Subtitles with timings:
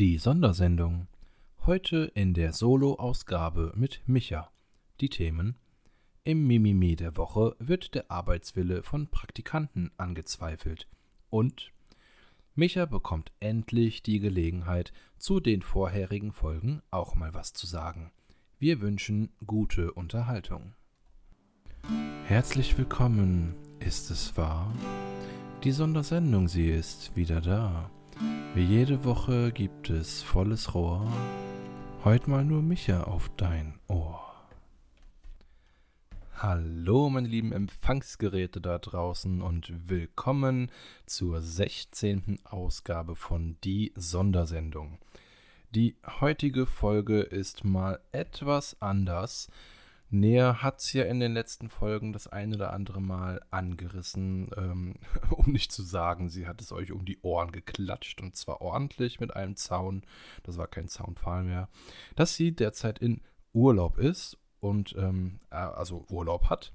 [0.00, 1.08] Die Sondersendung.
[1.66, 4.50] Heute in der Solo-Ausgabe mit Micha.
[4.98, 5.58] Die Themen:
[6.24, 10.88] Im Mimimi der Woche wird der Arbeitswille von Praktikanten angezweifelt.
[11.28, 11.70] Und
[12.54, 18.10] Micha bekommt endlich die Gelegenheit, zu den vorherigen Folgen auch mal was zu sagen.
[18.58, 20.72] Wir wünschen gute Unterhaltung.
[22.24, 24.72] Herzlich willkommen, ist es wahr?
[25.62, 27.90] Die Sondersendung, sie ist wieder da.
[28.54, 31.10] Wie jede Woche gibt es volles Rohr.
[32.04, 34.20] Heute mal nur Micha auf dein Ohr.
[36.34, 40.70] Hallo, meine lieben Empfangsgeräte da draußen und willkommen
[41.06, 42.40] zur 16.
[42.44, 44.98] Ausgabe von Die Sondersendung.
[45.70, 49.48] Die heutige Folge ist mal etwas anders.
[50.12, 54.94] Näher hat es ja in den letzten Folgen das ein oder andere Mal angerissen, ähm,
[55.30, 59.20] um nicht zu sagen, sie hat es euch um die Ohren geklatscht und zwar ordentlich
[59.20, 60.02] mit einem Zaun.
[60.42, 61.68] Das war kein Zaunpfahl mehr.
[62.16, 63.20] Dass sie derzeit in
[63.52, 66.72] Urlaub ist und ähm, äh, also Urlaub hat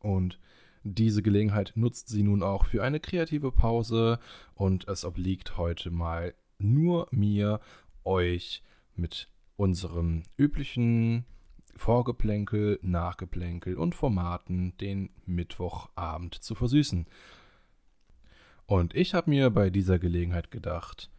[0.00, 0.38] und
[0.82, 4.18] diese Gelegenheit nutzt sie nun auch für eine kreative Pause
[4.54, 7.60] und es obliegt heute mal nur mir
[8.04, 8.62] euch
[8.94, 11.26] mit unserem üblichen
[11.76, 17.06] Vorgeplänkel, Nachgeplänkel und Formaten den Mittwochabend zu versüßen.
[18.66, 21.10] Und ich habe mir bei dieser Gelegenheit gedacht,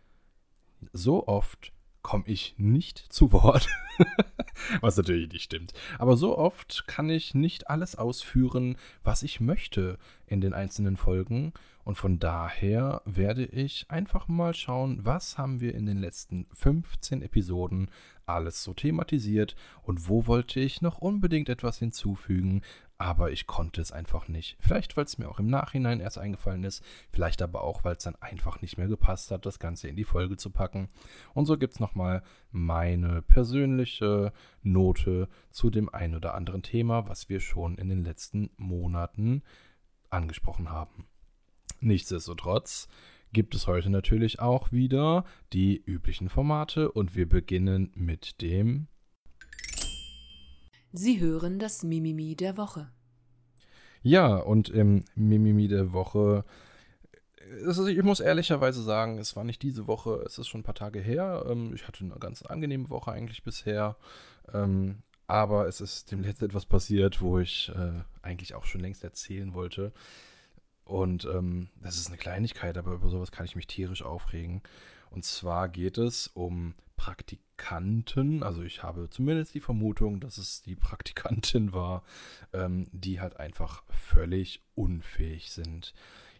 [0.93, 3.67] so oft komme ich nicht zu Wort.
[4.81, 5.73] was natürlich nicht stimmt.
[5.99, 11.53] Aber so oft kann ich nicht alles ausführen, was ich möchte in den einzelnen Folgen.
[11.91, 17.21] Und von daher werde ich einfach mal schauen, was haben wir in den letzten 15
[17.21, 17.91] Episoden
[18.25, 22.61] alles so thematisiert und wo wollte ich noch unbedingt etwas hinzufügen,
[22.97, 24.55] aber ich konnte es einfach nicht.
[24.61, 26.81] Vielleicht, weil es mir auch im Nachhinein erst eingefallen ist,
[27.11, 30.05] vielleicht aber auch, weil es dann einfach nicht mehr gepasst hat, das Ganze in die
[30.05, 30.87] Folge zu packen.
[31.33, 34.31] Und so gibt es nochmal meine persönliche
[34.63, 39.43] Note zu dem ein oder anderen Thema, was wir schon in den letzten Monaten
[40.09, 41.10] angesprochen haben.
[41.81, 42.87] Nichtsdestotrotz
[43.33, 48.87] gibt es heute natürlich auch wieder die üblichen Formate und wir beginnen mit dem
[50.93, 52.91] Sie hören das Mimimi der Woche.
[54.03, 56.43] Ja, und im Mimimi der Woche,
[57.65, 60.75] also ich muss ehrlicherweise sagen, es war nicht diese Woche, es ist schon ein paar
[60.75, 61.45] Tage her.
[61.47, 63.95] Ähm, ich hatte eine ganz angenehme Woche eigentlich bisher.
[64.53, 69.03] Ähm, aber es ist dem letzten etwas passiert, wo ich äh, eigentlich auch schon längst
[69.03, 69.93] erzählen wollte.
[70.91, 74.61] Und ähm, das ist eine Kleinigkeit, aber über sowas kann ich mich tierisch aufregen.
[75.09, 80.75] Und zwar geht es um Praktikanten, also ich habe zumindest die Vermutung, dass es die
[80.75, 82.03] Praktikantin war,
[82.51, 85.93] ähm, die halt einfach völlig unfähig sind.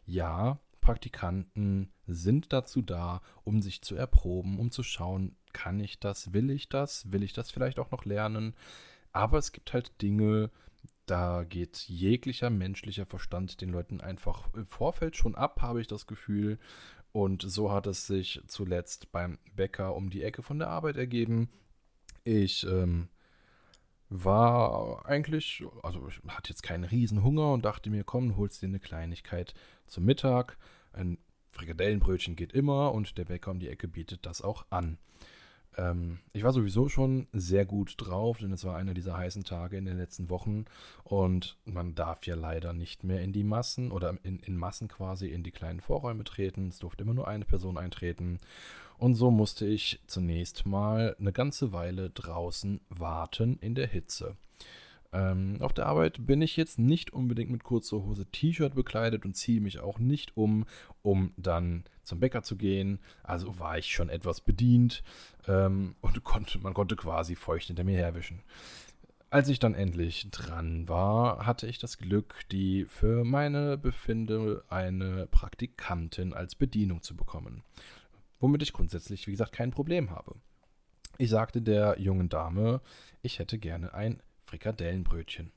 [0.05, 6.33] Ja, Praktikanten sind dazu da, um sich zu erproben, um zu schauen, kann ich das,
[6.33, 8.53] will ich das, will ich das vielleicht auch noch lernen.
[9.13, 10.51] Aber es gibt halt Dinge,
[11.11, 16.07] da geht jeglicher menschlicher Verstand den Leuten einfach im Vorfeld schon ab, habe ich das
[16.07, 16.57] Gefühl.
[17.11, 21.49] Und so hat es sich zuletzt beim Bäcker um die Ecke von der Arbeit ergeben.
[22.23, 23.09] Ich ähm,
[24.07, 28.79] war eigentlich, also ich hatte jetzt keinen Riesenhunger und dachte mir, komm, holst dir eine
[28.79, 29.53] Kleinigkeit
[29.87, 30.57] zum Mittag.
[30.93, 31.17] Ein
[31.49, 34.97] Frikadellenbrötchen geht immer und der Bäcker um die Ecke bietet das auch an.
[35.77, 39.77] Ähm, ich war sowieso schon sehr gut drauf, denn es war einer dieser heißen Tage
[39.77, 40.65] in den letzten Wochen
[41.03, 45.27] und man darf ja leider nicht mehr in die Massen oder in, in Massen quasi
[45.27, 46.67] in die kleinen Vorräume treten.
[46.67, 48.39] Es durfte immer nur eine Person eintreten.
[48.97, 54.35] Und so musste ich zunächst mal eine ganze Weile draußen warten in der Hitze.
[55.13, 59.35] Ähm, auf der Arbeit bin ich jetzt nicht unbedingt mit kurzer Hose T-Shirt bekleidet und
[59.35, 60.65] ziehe mich auch nicht um,
[61.01, 62.99] um dann zum Bäcker zu gehen.
[63.23, 65.03] Also war ich schon etwas bedient
[65.47, 68.41] ähm, und konnte, man konnte quasi feucht hinter mir herwischen.
[69.29, 75.27] Als ich dann endlich dran war, hatte ich das Glück, die für meine Befinde eine
[75.27, 77.63] Praktikantin als Bedienung zu bekommen.
[78.39, 80.35] Womit ich grundsätzlich, wie gesagt, kein Problem habe.
[81.17, 82.81] Ich sagte der jungen Dame,
[83.21, 84.21] ich hätte gerne ein
[84.51, 85.53] Frikadellenbrötchen.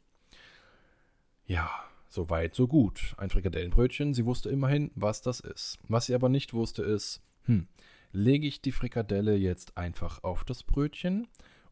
[1.47, 1.69] Ja,
[2.09, 3.15] so weit, so gut.
[3.19, 5.79] Ein Frikadellenbrötchen, sie wusste immerhin, was das ist.
[5.89, 7.67] Was sie aber nicht wusste, ist, hm,
[8.13, 11.27] lege ich die Frikadelle jetzt einfach auf das Brötchen?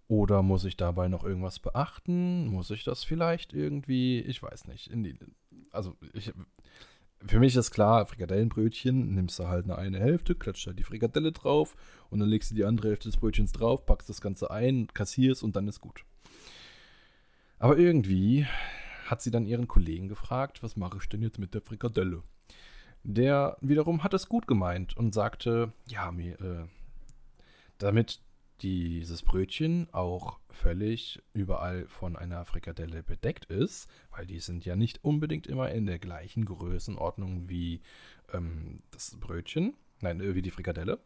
[0.08, 2.48] Oder muss ich dabei noch irgendwas beachten?
[2.48, 4.90] Muss ich das vielleicht irgendwie, ich weiß nicht.
[4.92, 5.16] Die,
[5.70, 6.32] also, ich,
[7.24, 11.30] für mich ist klar, Frikadellenbrötchen, nimmst du halt eine, eine Hälfte, klatscht da die Frikadelle
[11.30, 11.76] drauf
[12.10, 15.44] und dann legst du die andere Hälfte des Brötchens drauf, packst das Ganze ein, kassierst
[15.44, 16.04] und dann ist gut.
[17.62, 18.44] Aber irgendwie
[19.06, 22.24] hat sie dann ihren Kollegen gefragt, was mache ich denn jetzt mit der Frikadelle?
[23.04, 26.64] Der wiederum hat es gut gemeint und sagte, ja, mir, äh,
[27.78, 28.20] damit
[28.62, 35.04] dieses Brötchen auch völlig überall von einer Frikadelle bedeckt ist, weil die sind ja nicht
[35.04, 37.80] unbedingt immer in der gleichen Größenordnung wie
[38.32, 40.98] ähm, das Brötchen, nein, äh, wie die Frikadelle,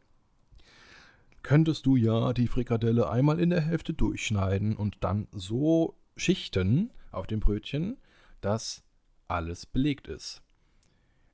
[1.42, 7.26] könntest du ja die Frikadelle einmal in der Hälfte durchschneiden und dann so schichten auf
[7.26, 7.98] dem Brötchen,
[8.40, 8.82] dass
[9.28, 10.42] alles belegt ist.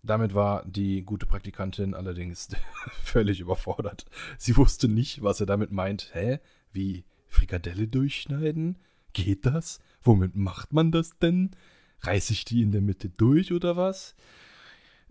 [0.02, 2.49] Damit war die gute Praktikantin allerdings
[3.02, 4.05] völlig überfordert.
[4.37, 6.11] Sie wusste nicht, was er damit meint.
[6.12, 6.40] Hä?
[6.73, 8.79] Wie Frikadelle durchschneiden?
[9.12, 9.79] Geht das?
[10.02, 11.50] Womit macht man das denn?
[12.00, 14.17] Reiße ich die in der Mitte durch oder was?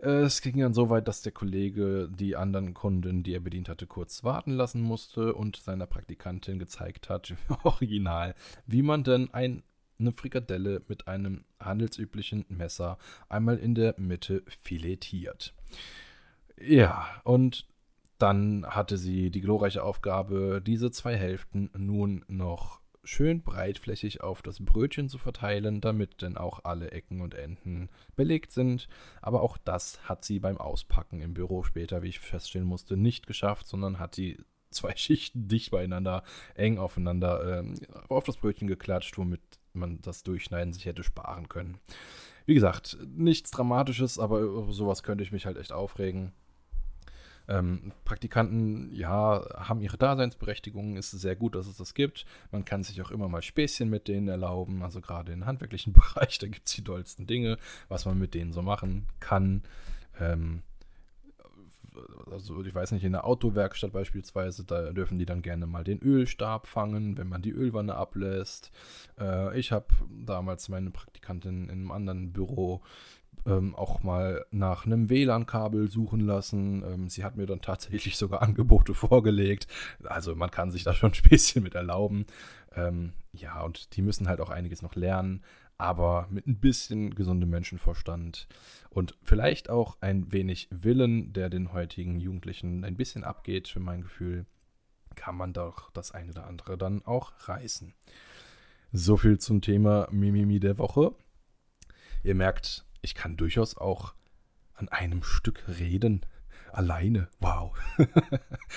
[0.04, 3.86] Es ging dann so weit, dass der Kollege die anderen Kunden, die er bedient hatte,
[3.86, 8.34] kurz warten lassen musste und seiner Praktikantin gezeigt hat, original,
[8.66, 9.64] wie man denn ein
[10.00, 12.98] eine Frikadelle mit einem handelsüblichen Messer
[13.30, 15.54] einmal in der Mitte filetiert.
[16.60, 17.68] Ja, und
[18.18, 24.64] dann hatte sie die glorreiche Aufgabe, diese zwei Hälften nun noch schön breitflächig auf das
[24.64, 28.88] Brötchen zu verteilen, damit denn auch alle Ecken und Enden belegt sind.
[29.22, 33.28] Aber auch das hat sie beim Auspacken im Büro später, wie ich feststellen musste, nicht
[33.28, 34.38] geschafft, sondern hat die
[34.70, 36.24] zwei Schichten dicht beieinander,
[36.56, 37.76] eng aufeinander ähm,
[38.08, 39.42] auf das Brötchen geklatscht, womit
[39.74, 41.78] man das Durchschneiden sich hätte sparen können.
[42.46, 46.34] Wie gesagt, nichts Dramatisches, aber über sowas könnte ich mich halt echt aufregen.
[47.52, 52.26] Ähm, Praktikanten, ja, haben ihre Daseinsberechtigung, ist sehr gut, dass es das gibt.
[52.52, 56.40] Man kann sich auch immer mal Späßchen mit denen erlauben, also gerade im handwerklichen Bereich,
[56.40, 57.58] da gibt es die dollsten Dinge,
[57.90, 59.64] was man mit denen so machen kann.
[60.18, 60.62] Ähm,
[62.32, 66.02] also ich weiß nicht, in der Autowerkstatt beispielsweise, da dürfen die dann gerne mal den
[66.02, 68.72] Ölstab fangen, wenn man die Ölwanne ablässt.
[69.20, 69.88] Äh, ich habe
[70.26, 72.82] damals meine Praktikantin in einem anderen Büro
[73.46, 76.84] ähm, auch mal nach einem WLAN-Kabel suchen lassen.
[76.84, 79.68] Ähm, sie hat mir dann tatsächlich sogar Angebote vorgelegt.
[80.04, 82.26] Also man kann sich da schon ein Späßchen mit erlauben.
[82.76, 85.42] Ähm, ja, und die müssen halt auch einiges noch lernen
[85.82, 88.48] aber mit ein bisschen gesundem Menschenverstand
[88.92, 94.04] und vielleicht auch ein wenig Willen, der den heutigen Jugendlichen ein bisschen abgeht, für mein
[94.04, 94.46] Gefühl,
[95.16, 97.96] kann man doch das eine oder andere dann auch reißen.
[98.92, 101.16] So viel zum Thema Mimimi der Woche.
[102.24, 104.14] Ihr merkt, ich kann durchaus auch
[104.74, 106.26] an einem Stück reden.
[106.72, 107.28] Alleine.
[107.40, 107.78] Wow.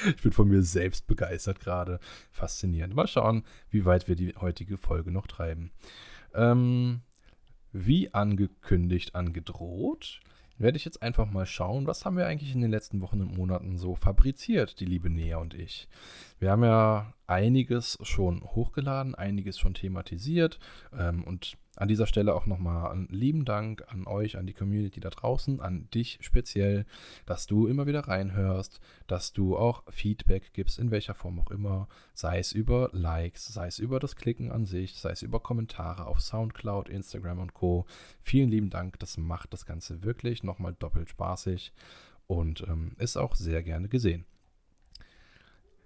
[0.06, 2.00] ich bin von mir selbst begeistert gerade.
[2.32, 2.94] Faszinierend.
[2.94, 5.70] Mal schauen, wie weit wir die heutige Folge noch treiben.
[6.34, 7.02] Ähm,
[7.72, 10.20] wie angekündigt, angedroht,
[10.58, 13.36] werde ich jetzt einfach mal schauen, was haben wir eigentlich in den letzten Wochen und
[13.36, 15.88] Monaten so fabriziert, die liebe Nea und ich.
[16.38, 20.58] Wir haben ja einiges schon hochgeladen, einiges schon thematisiert
[20.96, 25.00] ähm, und an dieser Stelle auch nochmal einen lieben Dank an euch, an die Community
[25.00, 26.86] da draußen, an dich speziell,
[27.26, 31.88] dass du immer wieder reinhörst, dass du auch Feedback gibst, in welcher Form auch immer,
[32.12, 36.06] sei es über Likes, sei es über das Klicken an sich, sei es über Kommentare
[36.06, 37.86] auf Soundcloud, Instagram und Co.
[38.20, 41.72] Vielen lieben Dank, das macht das Ganze wirklich nochmal doppelt spaßig
[42.26, 44.24] und ähm, ist auch sehr gerne gesehen.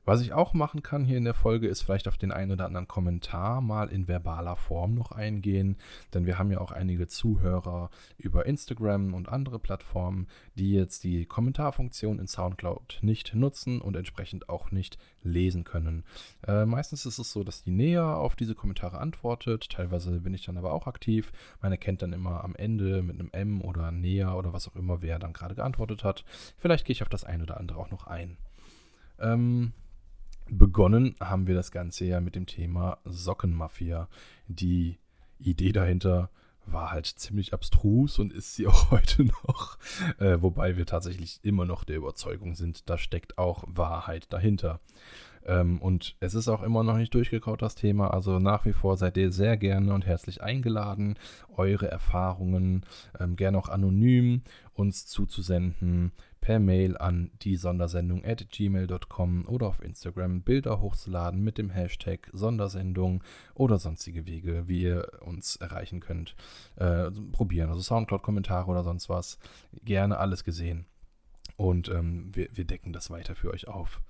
[0.09, 2.65] Was ich auch machen kann hier in der Folge, ist vielleicht auf den einen oder
[2.65, 5.77] anderen Kommentar mal in verbaler Form noch eingehen,
[6.15, 11.27] denn wir haben ja auch einige Zuhörer über Instagram und andere Plattformen, die jetzt die
[11.27, 16.05] Kommentarfunktion in SoundCloud nicht nutzen und entsprechend auch nicht lesen können.
[16.47, 20.47] Äh, meistens ist es so, dass die näher auf diese Kommentare antwortet, teilweise bin ich
[20.47, 21.33] dann aber auch aktiv.
[21.61, 25.03] Man erkennt dann immer am Ende mit einem M oder näher oder was auch immer,
[25.03, 26.25] wer dann gerade geantwortet hat.
[26.57, 28.39] Vielleicht gehe ich auf das eine oder andere auch noch ein.
[29.21, 29.75] Ähm,
[30.51, 34.09] Begonnen haben wir das Ganze ja mit dem Thema Sockenmafia.
[34.49, 34.99] Die
[35.39, 36.31] Idee dahinter
[36.73, 39.79] war halt ziemlich abstrus und ist sie auch heute noch.
[40.19, 44.81] Äh, wobei wir tatsächlich immer noch der Überzeugung sind, da steckt auch Wahrheit dahinter.
[45.47, 48.13] Ähm, und es ist auch immer noch nicht durchgekaut, das Thema.
[48.13, 51.17] Also nach wie vor seid ihr sehr gerne und herzlich eingeladen,
[51.57, 52.85] eure Erfahrungen
[53.19, 54.43] ähm, gerne auch anonym
[54.75, 56.13] uns zuzusenden
[56.49, 62.31] per Mail an die Sondersendung at gmail.com oder auf Instagram Bilder hochzuladen mit dem Hashtag
[62.33, 66.35] Sondersendung oder sonstige Wege, wie ihr uns erreichen könnt.
[66.77, 69.39] Äh, probieren, also Soundcloud-Kommentare oder sonst was.
[69.85, 70.87] Gerne alles gesehen.
[71.59, 74.01] Und ähm, wir, wir decken das weiter für euch auf.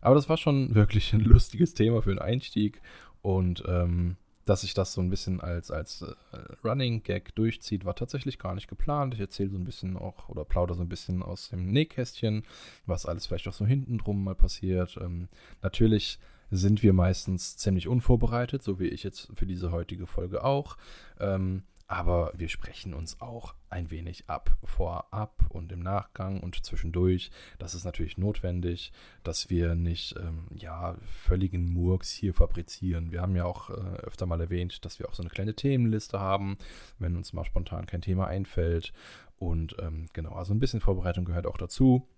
[0.00, 2.82] Aber das war schon wirklich ein lustiges Thema für einen Einstieg.
[3.22, 4.16] Und ähm,
[4.46, 8.54] dass sich das so ein bisschen als, als äh, Running Gag durchzieht, war tatsächlich gar
[8.54, 9.12] nicht geplant.
[9.12, 12.44] Ich erzähle so ein bisschen auch oder plaudere so ein bisschen aus dem Nähkästchen,
[12.86, 14.98] was alles vielleicht auch so hinten drum mal passiert.
[15.02, 15.28] Ähm,
[15.62, 16.18] natürlich
[16.50, 20.76] sind wir meistens ziemlich unvorbereitet, so wie ich jetzt für diese heutige Folge auch.
[21.18, 27.30] Ähm, aber wir sprechen uns auch ein wenig ab, vorab und im Nachgang und zwischendurch.
[27.58, 33.12] Das ist natürlich notwendig, dass wir nicht ähm, ja, völligen Murks hier fabrizieren.
[33.12, 36.18] Wir haben ja auch äh, öfter mal erwähnt, dass wir auch so eine kleine Themenliste
[36.18, 36.56] haben,
[36.98, 38.92] wenn uns mal spontan kein Thema einfällt.
[39.38, 42.08] Und ähm, genau, also ein bisschen Vorbereitung gehört auch dazu.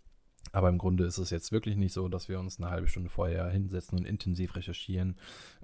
[0.52, 3.11] Aber im Grunde ist es jetzt wirklich nicht so, dass wir uns eine halbe Stunde
[3.11, 5.16] vorher hinsetzen und intensiv recherchieren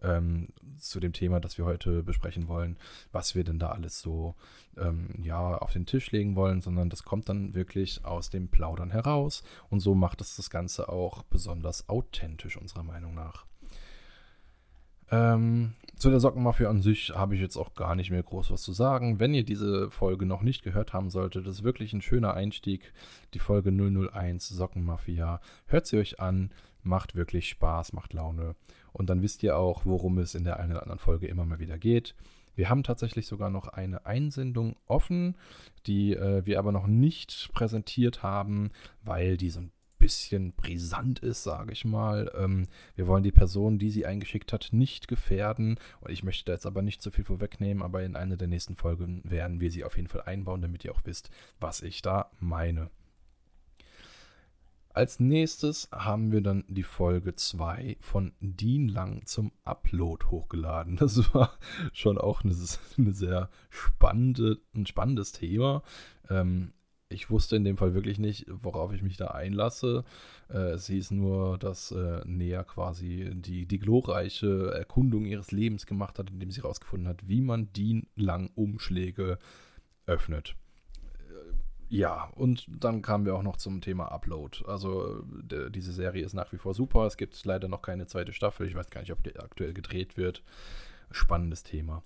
[0.03, 2.77] ähm, zu dem Thema, das wir heute besprechen wollen,
[3.13, 4.35] was wir denn da alles so
[4.77, 8.91] ähm, ja, auf den Tisch legen wollen, sondern das kommt dann wirklich aus dem Plaudern
[8.91, 9.43] heraus.
[9.71, 13.47] Und so macht es das Ganze auch besonders authentisch, unserer Meinung nach.
[15.11, 18.63] Ähm, zu der Sockenmafia an sich habe ich jetzt auch gar nicht mehr groß was
[18.63, 19.21] zu sagen.
[19.21, 22.93] Wenn ihr diese Folge noch nicht gehört haben solltet, das ist wirklich ein schöner Einstieg.
[23.33, 25.41] Die Folge 001 Sockenmafia.
[25.67, 26.51] Hört sie euch an,
[26.83, 28.57] macht wirklich Spaß, macht Laune.
[28.93, 31.59] Und dann wisst ihr auch, worum es in der einen oder anderen Folge immer mal
[31.59, 32.15] wieder geht.
[32.57, 35.37] Wir haben tatsächlich sogar noch eine Einsendung offen,
[35.87, 38.71] die äh, wir aber noch nicht präsentiert haben,
[39.03, 39.73] weil die so ein
[40.05, 42.31] bisschen brisant ist, sage ich mal.
[42.37, 45.79] Ähm, wir wollen die Person, die sie eingeschickt hat, nicht gefährden.
[46.03, 48.77] Und ich möchte da jetzt aber nicht zu viel vorwegnehmen, aber in einer der nächsten
[48.77, 52.31] Folgen werden wir sie auf jeden Fall einbauen, damit ihr auch wisst, was ich da
[52.39, 52.91] meine.
[54.91, 60.97] Als nächstes haben wir dann die Folge 2 von Dean Lang zum Upload hochgeladen.
[61.01, 61.57] Das war
[61.95, 65.83] schon auch eine sehr spannende, ein spannendes Thema.
[66.29, 66.75] Ähm,
[67.15, 70.05] ich wusste in dem Fall wirklich nicht, worauf ich mich da einlasse.
[70.51, 76.19] Äh, es hieß nur, dass äh, Nea quasi die, die glorreiche Erkundung ihres Lebens gemacht
[76.19, 79.39] hat, indem sie herausgefunden hat, wie man die Lang-Umschläge
[80.07, 80.57] öffnet.
[81.29, 84.65] Äh, ja, und dann kamen wir auch noch zum Thema Upload.
[84.67, 85.25] Also
[85.71, 87.07] diese Serie ist nach wie vor super.
[87.07, 88.67] Es gibt leider noch keine zweite Staffel.
[88.67, 90.43] Ich weiß gar nicht, ob die aktuell gedreht wird.
[91.11, 92.03] Spannendes Thema.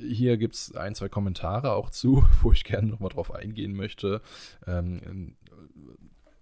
[0.00, 4.20] Hier gibt es ein, zwei Kommentare auch zu, wo ich gerne nochmal drauf eingehen möchte.
[4.66, 5.36] Ähm,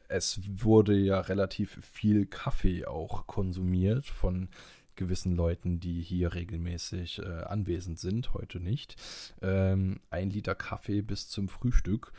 [0.09, 4.49] es wurde ja relativ viel Kaffee auch konsumiert von
[4.97, 8.97] gewissen Leuten, die hier regelmäßig äh, anwesend sind, heute nicht.
[9.43, 12.13] Ähm, ein Liter Kaffee bis zum Frühstück.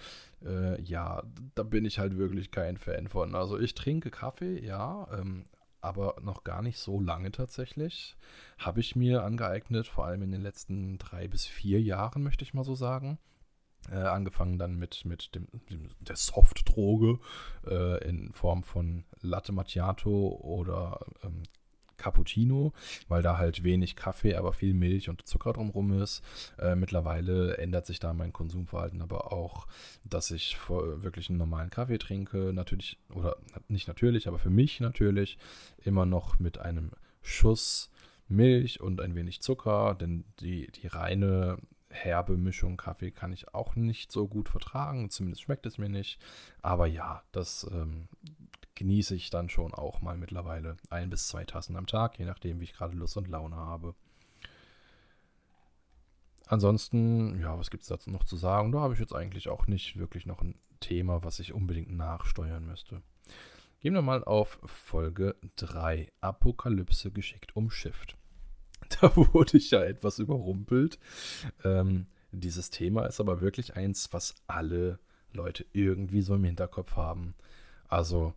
[0.46, 1.24] Äh, ja,
[1.56, 3.36] da bin ich halt wirklich kein Fan von.
[3.36, 5.46] Also ich trinke Kaffee, ja, ähm,
[5.88, 8.17] aber noch gar nicht so lange tatsächlich.
[8.58, 12.53] Habe ich mir angeeignet, vor allem in den letzten drei bis vier Jahren, möchte ich
[12.53, 13.17] mal so sagen.
[13.89, 17.20] Äh, angefangen dann mit, mit dem, dem der Softdroge
[17.65, 21.44] äh, in Form von Latte Macchiato oder ähm,
[21.98, 22.74] Cappuccino,
[23.08, 26.24] weil da halt wenig Kaffee, aber viel Milch und Zucker drumherum ist.
[26.60, 29.68] Äh, mittlerweile ändert sich da mein Konsumverhalten aber auch,
[30.04, 32.54] dass ich wirklich einen normalen Kaffee trinke.
[32.54, 33.38] Natürlich, oder
[33.68, 35.38] nicht natürlich, aber für mich natürlich
[35.84, 37.89] immer noch mit einem Schuss
[38.30, 41.58] Milch und ein wenig Zucker, denn die, die reine
[41.89, 46.20] herbe Mischung Kaffee kann ich auch nicht so gut vertragen, zumindest schmeckt es mir nicht.
[46.62, 48.08] Aber ja, das ähm,
[48.77, 52.60] genieße ich dann schon auch mal mittlerweile ein bis zwei Tassen am Tag, je nachdem,
[52.60, 53.96] wie ich gerade Lust und Laune habe.
[56.46, 58.72] Ansonsten, ja, was gibt es dazu noch zu sagen?
[58.72, 62.65] Da habe ich jetzt eigentlich auch nicht wirklich noch ein Thema, was ich unbedingt nachsteuern
[62.65, 63.01] müsste.
[63.79, 66.12] Gehen wir mal auf Folge 3.
[66.22, 68.15] Apokalypse geschickt umschifft.
[69.01, 71.00] Da wurde ich ja etwas überrumpelt.
[71.65, 75.00] Ähm, dieses Thema ist aber wirklich eins, was alle
[75.34, 77.34] Leute irgendwie so im Hinterkopf haben.
[77.88, 78.34] Also,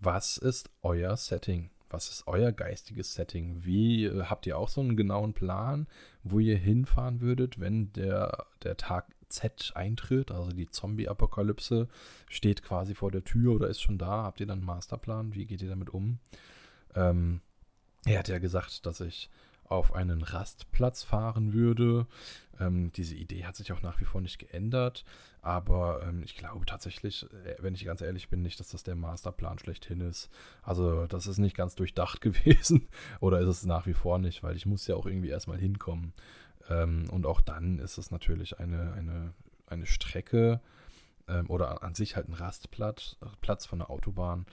[0.00, 1.70] was ist euer Setting?
[1.90, 3.64] Was ist euer geistiges Setting?
[3.64, 5.86] Wie äh, habt ihr auch so einen genauen Plan,
[6.22, 11.88] wo ihr hinfahren würdet, wenn der, der Tag Z eintritt, also die Zombie-Apokalypse
[12.28, 14.24] steht quasi vor der Tür oder ist schon da?
[14.24, 15.34] Habt ihr dann einen Masterplan?
[15.34, 16.18] Wie geht ihr damit um?
[16.94, 17.40] Ähm,
[18.04, 19.30] er hat ja gesagt, dass ich
[19.68, 22.06] auf einen Rastplatz fahren würde.
[22.60, 25.04] Ähm, diese Idee hat sich auch nach wie vor nicht geändert,
[25.42, 28.94] aber ähm, ich glaube tatsächlich, äh, wenn ich ganz ehrlich bin, nicht, dass das der
[28.94, 30.30] Masterplan schlechthin ist.
[30.62, 32.88] Also das ist nicht ganz durchdacht gewesen
[33.20, 36.12] oder ist es nach wie vor nicht, weil ich muss ja auch irgendwie erstmal hinkommen.
[36.68, 39.34] Ähm, und auch dann ist es natürlich eine, eine,
[39.66, 40.60] eine Strecke
[41.28, 44.46] ähm, oder an sich halt ein Rastplatz Platz von der Autobahn,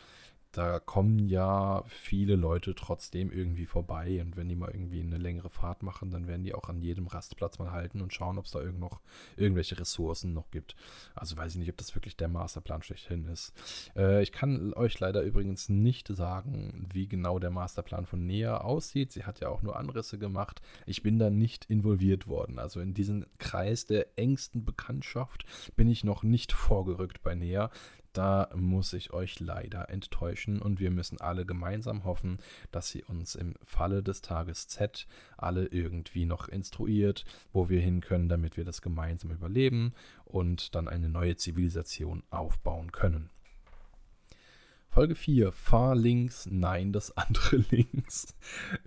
[0.51, 5.49] da kommen ja viele Leute trotzdem irgendwie vorbei und wenn die mal irgendwie eine längere
[5.49, 8.51] Fahrt machen, dann werden die auch an jedem Rastplatz mal halten und schauen, ob es
[8.51, 8.99] da irgend noch
[9.37, 10.75] irgendwelche Ressourcen noch gibt.
[11.15, 13.53] Also weiß ich nicht, ob das wirklich der Masterplan schlechthin ist.
[13.95, 19.13] Äh, ich kann euch leider übrigens nicht sagen, wie genau der Masterplan von Nea aussieht.
[19.13, 20.61] Sie hat ja auch nur Anrisse gemacht.
[20.85, 22.59] Ich bin da nicht involviert worden.
[22.59, 25.45] Also in diesen Kreis der engsten Bekanntschaft
[25.77, 27.71] bin ich noch nicht vorgerückt bei Nea
[28.13, 32.39] da muss ich euch leider enttäuschen und wir müssen alle gemeinsam hoffen,
[32.71, 38.01] dass sie uns im Falle des Tages Z alle irgendwie noch instruiert, wo wir hin
[38.01, 39.93] können, damit wir das gemeinsam überleben
[40.25, 43.29] und dann eine neue Zivilisation aufbauen können.
[44.93, 45.53] Folge 4.
[45.53, 48.35] Fahr links, nein, das andere links.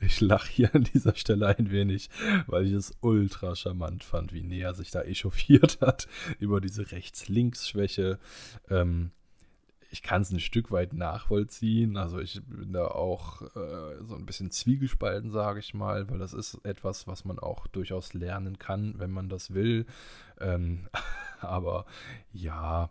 [0.02, 2.10] Ich lache hier an dieser Stelle ein wenig,
[2.46, 6.06] weil ich es ultra charmant fand, wie näher sich da echauffiert hat
[6.38, 8.18] über diese Rechts-Links-Schwäche.
[8.68, 9.12] Ähm,
[9.90, 11.96] ich kann es ein Stück weit nachvollziehen.
[11.96, 16.34] Also ich bin da auch äh, so ein bisschen zwiegespalten, sage ich mal, weil das
[16.34, 19.86] ist etwas, was man auch durchaus lernen kann, wenn man das will.
[20.38, 20.86] Ähm,
[21.40, 21.86] aber
[22.30, 22.90] ja,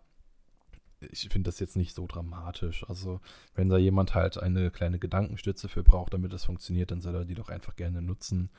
[1.11, 2.87] ich finde das jetzt nicht so dramatisch.
[2.87, 3.19] Also,
[3.55, 7.25] wenn da jemand halt eine kleine Gedankenstütze für braucht, damit das funktioniert, dann soll er
[7.25, 8.49] die doch einfach gerne nutzen.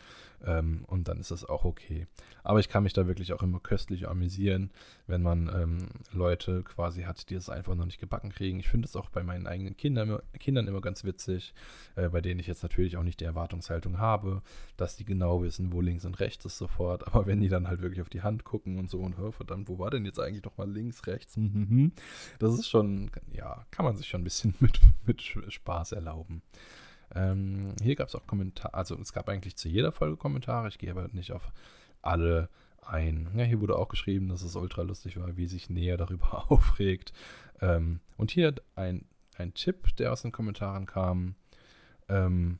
[0.47, 2.07] Ähm, und dann ist das auch okay.
[2.43, 4.71] Aber ich kann mich da wirklich auch immer köstlich amüsieren,
[5.07, 8.61] wenn man ähm, Leute quasi hat, die es einfach noch nicht gebacken kriegen.
[8.61, 11.55] Ich finde es auch bei meinen eigenen Kindern, Kindern immer ganz witzig,
[11.97, 14.43] äh, bei denen ich jetzt natürlich auch nicht die Erwartungshaltung habe,
[14.77, 17.07] dass die genau wissen, wo links und rechts ist sofort.
[17.15, 19.69] Aber wenn die dann halt wirklich auf die Hand gucken und so und hör, verdammt,
[19.69, 21.37] wo war denn jetzt eigentlich noch mal links, rechts?
[21.37, 21.93] Mhm.
[22.39, 26.43] das ist schon, ja, kann man sich schon ein bisschen mit, mit Spaß erlauben.
[27.15, 30.79] Ähm, hier gab es auch Kommentare, also es gab eigentlich zu jeder Folge Kommentare, ich
[30.79, 31.53] gehe aber nicht auf
[32.03, 32.49] alle
[32.83, 33.31] ein.
[33.37, 37.13] Ja, hier wurde auch geschrieben, dass es ultra lustig war, wie sich Näher darüber aufregt.
[37.61, 39.05] Ähm, und hier ein,
[39.37, 41.35] ein Tipp, der aus den Kommentaren kam.
[42.09, 42.59] Ähm,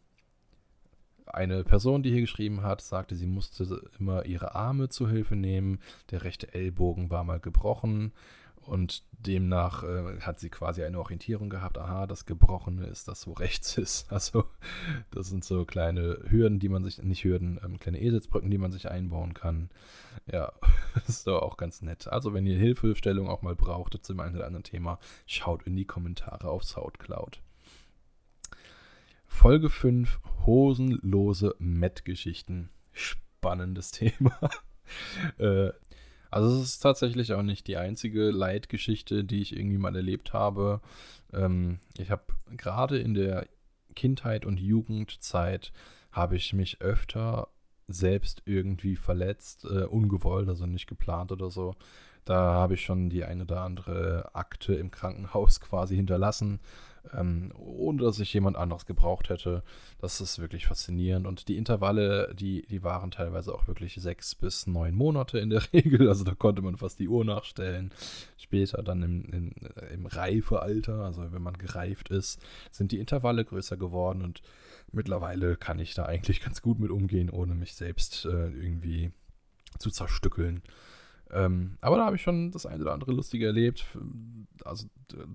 [1.27, 5.79] eine Person, die hier geschrieben hat, sagte, sie musste immer ihre Arme zu Hilfe nehmen.
[6.11, 8.13] Der rechte Ellbogen war mal gebrochen.
[8.67, 13.33] Und demnach äh, hat sie quasi eine Orientierung gehabt, aha, das Gebrochene ist das, wo
[13.33, 14.11] rechts ist.
[14.13, 14.45] Also
[15.11, 18.73] das sind so kleine Hürden, die man sich, nicht Hürden, ähm, kleine Eselsbrücken, die man
[18.73, 19.71] sich einbauen kann.
[20.31, 20.53] Ja,
[21.07, 22.09] ist doch auch ganz nett.
[22.09, 25.77] Also wenn ihr Hilfestellung auch mal braucht zu dem einen oder anderen Thema, schaut in
[25.77, 27.41] die Kommentare auf Soundcloud.
[29.27, 32.71] Folge 5, hosenlose Met-Geschichten.
[32.93, 34.39] Spannendes Thema.
[35.39, 35.71] äh,
[36.35, 40.81] also es ist tatsächlich auch nicht die einzige Leitgeschichte, die ich irgendwie mal erlebt habe.
[41.33, 42.25] Ähm, ich habe
[42.57, 43.47] gerade in der
[43.95, 45.73] Kindheit und Jugendzeit
[46.11, 47.47] habe ich mich öfter
[47.87, 51.77] selbst irgendwie verletzt, äh, ungewollt, also nicht geplant oder so.
[52.25, 56.59] Da habe ich schon die eine oder andere Akte im Krankenhaus quasi hinterlassen,
[57.13, 59.63] ähm, ohne dass ich jemand anderes gebraucht hätte.
[59.99, 61.27] Das ist wirklich faszinierend.
[61.27, 65.63] Und die Intervalle, die, die waren teilweise auch wirklich sechs bis neun Monate in der
[65.73, 66.09] Regel.
[66.09, 67.93] Also da konnte man fast die Uhr nachstellen.
[68.37, 69.53] Später dann im, im,
[69.93, 72.41] im Reifealter, also wenn man gereift ist,
[72.71, 74.43] sind die Intervalle größer geworden und
[74.93, 79.13] mittlerweile kann ich da eigentlich ganz gut mit umgehen, ohne mich selbst äh, irgendwie
[79.79, 80.63] zu zerstückeln.
[81.35, 83.85] Ähm, aber da habe ich schon das eine oder andere Lustige erlebt.
[84.65, 84.87] Also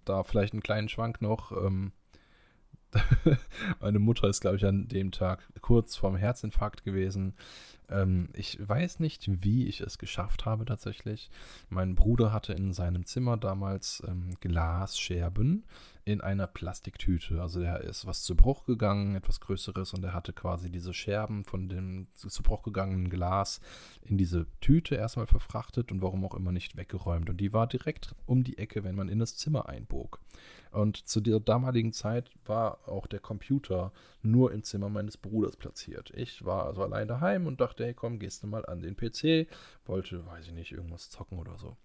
[0.06, 1.52] da vielleicht einen kleinen Schwank noch.
[1.52, 1.92] Ähm,
[3.82, 7.34] meine Mutter ist, glaube ich, an dem Tag kurz vorm Herzinfarkt gewesen.
[7.90, 11.30] Ähm, ich weiß nicht, wie ich es geschafft habe tatsächlich.
[11.70, 15.64] Mein Bruder hatte in seinem Zimmer damals ähm, Glasscherben
[16.06, 17.42] in einer Plastiktüte.
[17.42, 21.44] Also der ist was zu Bruch gegangen, etwas Größeres, und er hatte quasi diese Scherben
[21.44, 23.62] von dem zu Bruch gegangenen Glas
[24.02, 27.30] in diese Tüte erstmal verfrachtet und warum auch immer nicht weggeräumt.
[27.30, 30.20] Und die war direkt um die Ecke, wenn man in das Zimmer einbog.
[30.72, 36.12] Und zu der damaligen Zeit war auch der Computer nur im Zimmer meines Bruders platziert.
[36.16, 39.48] Ich war also allein daheim und dachte, hey komm, gehst du mal an den PC.
[39.86, 41.78] Wollte, weiß ich nicht, irgendwas zocken oder so.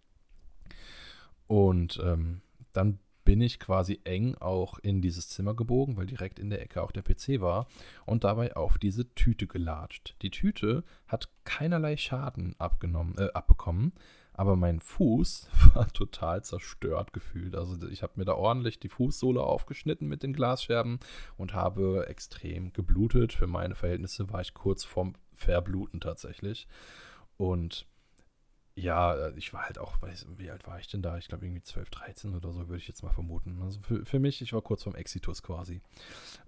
[1.47, 2.41] Und ähm,
[2.73, 6.83] dann bin ich quasi eng auch in dieses Zimmer gebogen, weil direkt in der Ecke
[6.83, 7.67] auch der PC war
[8.07, 10.15] und dabei auf diese Tüte gelatscht.
[10.23, 13.93] Die Tüte hat keinerlei Schaden abgenommen, äh, abbekommen,
[14.35, 17.55] aber mein Fuß war total zerstört gefühlt.
[17.55, 20.99] Also ich habe mir da ordentlich die Fußsohle aufgeschnitten mit den Glasscherben
[21.37, 23.33] und habe extrem geblutet.
[23.33, 26.67] Für meine Verhältnisse war ich kurz vorm Verbluten tatsächlich.
[27.37, 27.87] Und
[28.77, 31.17] ja, äh, ich war halt auch, weiß, wie alt war ich denn da?
[31.17, 33.61] Ich glaube irgendwie 12, 13 oder so, würde ich jetzt mal vermuten.
[33.63, 35.81] Also für, für mich, ich war kurz vorm Exitus quasi.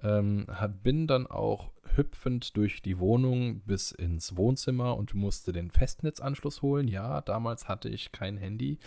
[0.03, 0.47] Ähm,
[0.83, 6.89] bin dann auch hüpfend durch die Wohnung bis ins Wohnzimmer und musste den Festnetzanschluss holen.
[6.89, 8.81] Ja, damals hatte ich kein Handy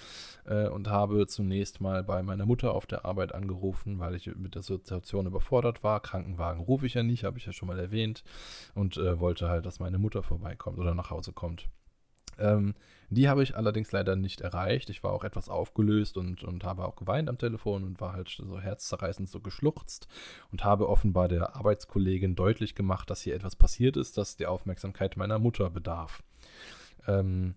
[0.46, 4.56] äh, und habe zunächst mal bei meiner Mutter auf der Arbeit angerufen, weil ich mit
[4.56, 6.02] der Situation überfordert war.
[6.02, 8.26] Krankenwagen rufe ich ja nicht, habe ich ja schon mal erwähnt.
[8.76, 11.70] Und äh, wollte halt, dass meine Mutter vorbeikommt oder nach Hause kommt.
[12.38, 12.74] Ähm,
[13.10, 14.90] die habe ich allerdings leider nicht erreicht.
[14.90, 18.30] Ich war auch etwas aufgelöst und, und habe auch geweint am Telefon und war halt
[18.30, 20.08] so herzzerreißend so geschluchzt
[20.52, 25.18] und habe offenbar der Arbeitskollegin deutlich gemacht, dass hier etwas passiert ist, das die Aufmerksamkeit
[25.18, 26.24] meiner Mutter bedarf.
[27.08, 27.56] Ähm,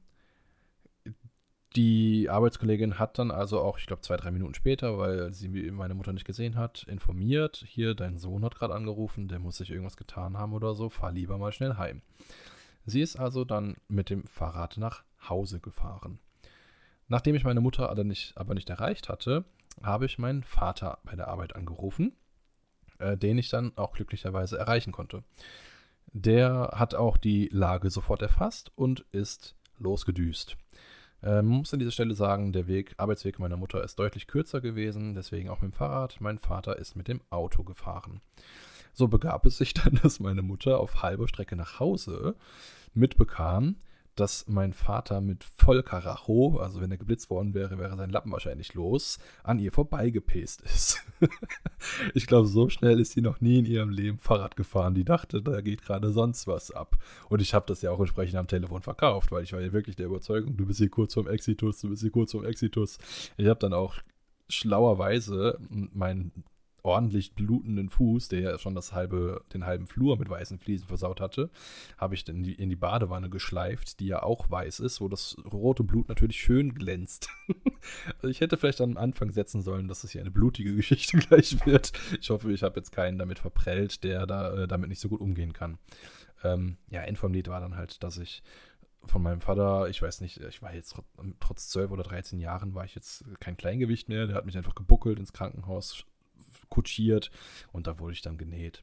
[1.76, 5.94] die Arbeitskollegin hat dann also auch, ich glaube, zwei, drei Minuten später, weil sie meine
[5.94, 9.96] Mutter nicht gesehen hat, informiert, hier, dein Sohn hat gerade angerufen, der muss sich irgendwas
[9.96, 12.02] getan haben oder so, fahr lieber mal schnell heim.
[12.84, 16.18] Sie ist also dann mit dem Fahrrad nach Hause gefahren.
[17.08, 19.44] Nachdem ich meine Mutter aber nicht, aber nicht erreicht hatte,
[19.82, 22.12] habe ich meinen Vater bei der Arbeit angerufen,
[22.98, 25.22] äh, den ich dann auch glücklicherweise erreichen konnte.
[26.06, 30.56] Der hat auch die Lage sofort erfasst und ist losgedüst.
[31.22, 34.60] Ähm, man muss an dieser Stelle sagen, der Weg, Arbeitsweg meiner Mutter ist deutlich kürzer
[34.60, 36.20] gewesen, deswegen auch mit dem Fahrrad.
[36.20, 38.20] Mein Vater ist mit dem Auto gefahren.
[38.92, 42.34] So begab es sich dann, dass meine Mutter auf halber Strecke nach Hause
[42.94, 43.76] mitbekam,
[44.14, 48.74] dass mein Vater mit Vollkaracho, also wenn er geblitzt worden wäre, wäre sein Lappen wahrscheinlich
[48.74, 51.02] los, an ihr vorbeigepäst ist.
[52.14, 54.94] ich glaube, so schnell ist sie noch nie in ihrem Leben Fahrrad gefahren.
[54.94, 56.98] Die dachte, da geht gerade sonst was ab.
[57.28, 59.96] Und ich habe das ja auch entsprechend am Telefon verkauft, weil ich war ja wirklich
[59.96, 62.98] der Überzeugung, du bist hier kurz vorm Exitus, du bist hier kurz vorm Exitus.
[63.36, 63.96] Ich habe dann auch
[64.48, 66.32] schlauerweise meinen
[66.82, 71.20] ordentlich blutenden Fuß, der ja schon das halbe, den halben Flur mit weißen Fliesen versaut
[71.20, 71.50] hatte,
[71.96, 75.84] habe ich dann in die, Badewanne geschleift, die ja auch weiß ist, wo das rote
[75.84, 77.28] Blut natürlich schön glänzt.
[78.16, 81.64] also ich hätte vielleicht am Anfang setzen sollen, dass es hier eine blutige Geschichte gleich
[81.64, 81.92] wird.
[82.20, 85.20] Ich hoffe, ich habe jetzt keinen damit verprellt, der da äh, damit nicht so gut
[85.20, 85.78] umgehen kann.
[86.42, 88.42] Ähm, ja, End vom Lied war dann halt, dass ich
[89.04, 90.96] von meinem Vater, ich weiß nicht, ich war jetzt
[91.40, 94.26] trotz 12 oder 13 Jahren, war ich jetzt kein Kleingewicht mehr.
[94.26, 96.04] Der hat mich einfach gebuckelt ins Krankenhaus,
[96.68, 97.30] kutschiert
[97.72, 98.82] und da wurde ich dann genäht.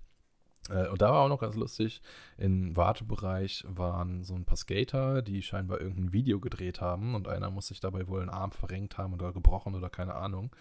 [0.69, 2.01] Äh, und da war auch noch ganz lustig,
[2.37, 7.49] im Wartebereich waren so ein paar Skater, die scheinbar irgendein Video gedreht haben und einer
[7.49, 10.55] muss sich dabei wohl einen Arm verrenkt haben oder gebrochen oder keine Ahnung.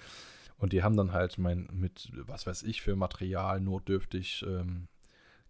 [0.57, 4.89] Und die haben dann halt mein, mit, was weiß ich, für Material notdürftig ähm,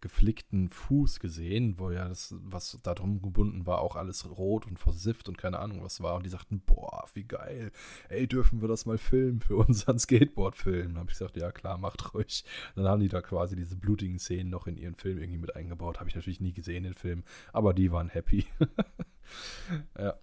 [0.00, 4.78] geflickten Fuß gesehen, wo ja das, was da drum gebunden war, auch alles rot und
[4.78, 6.16] versifft und keine Ahnung was war.
[6.16, 7.72] Und die sagten, boah, wie geil.
[8.08, 10.94] Ey, dürfen wir das mal filmen für unseren Skateboard-Film?
[10.94, 12.44] Da habe ich gesagt, ja klar, macht ruhig.
[12.74, 16.00] Dann haben die da quasi diese blutigen Szenen noch in ihren Film irgendwie mit eingebaut.
[16.00, 17.24] Habe ich natürlich nie gesehen, den Film.
[17.52, 18.46] Aber die waren happy.
[19.98, 20.14] ja.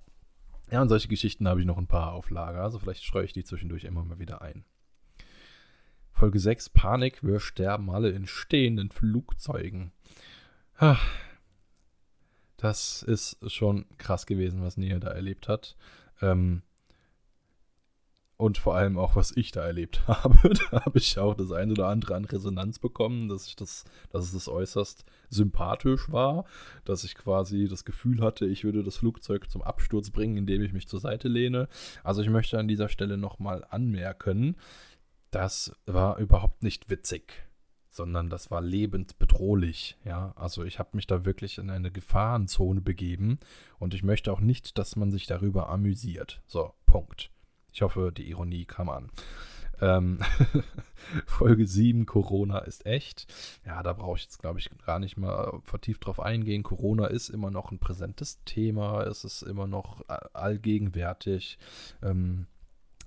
[0.72, 2.64] Ja, und solche Geschichten habe ich noch ein paar auf Lager.
[2.64, 4.66] Also vielleicht streue ich die zwischendurch immer mal wieder ein.
[6.16, 9.92] Folge 6, Panik, wir sterben alle in stehenden Flugzeugen.
[12.56, 15.76] Das ist schon krass gewesen, was Nia da erlebt hat.
[16.22, 16.62] Ähm,
[18.38, 20.54] und vor allem auch, was ich da erlebt habe.
[20.72, 24.24] Da habe ich auch das eine oder andere an Resonanz bekommen, dass ich das, dass
[24.24, 26.46] es das äußerst sympathisch war,
[26.86, 30.72] dass ich quasi das Gefühl hatte, ich würde das Flugzeug zum Absturz bringen, indem ich
[30.72, 31.68] mich zur Seite lehne.
[32.06, 34.56] Also ich möchte an dieser Stelle nochmal anmerken,
[35.36, 37.46] das war überhaupt nicht witzig,
[37.90, 39.98] sondern das war lebensbedrohlich.
[40.06, 43.40] Ja, also ich habe mich da wirklich in eine Gefahrenzone begeben
[43.78, 46.42] und ich möchte auch nicht, dass man sich darüber amüsiert.
[46.48, 47.32] So, Punkt.
[47.74, 49.12] Ich hoffe, die Ironie kam an.
[49.82, 50.20] Ähm,
[51.26, 53.28] Folge 7, Corona ist echt.
[53.66, 56.64] Ja, da brauche ich jetzt, glaube ich, gar nicht mal vertieft drauf eingehen.
[56.64, 59.04] Corona ist immer noch ein präsentes Thema.
[59.04, 61.58] Es ist immer noch allgegenwärtig.
[62.02, 62.48] Ähm,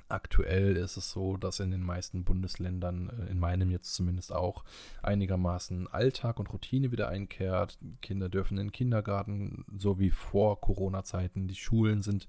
[0.08, 4.64] Aktuell ist es so, dass in den meisten Bundesländern, äh, in meinem jetzt zumindest auch,
[5.02, 7.78] einigermaßen Alltag und Routine wieder einkehrt.
[8.00, 11.48] Kinder dürfen in den Kindergarten, so wie vor Corona-Zeiten.
[11.48, 12.26] Die Schulen sind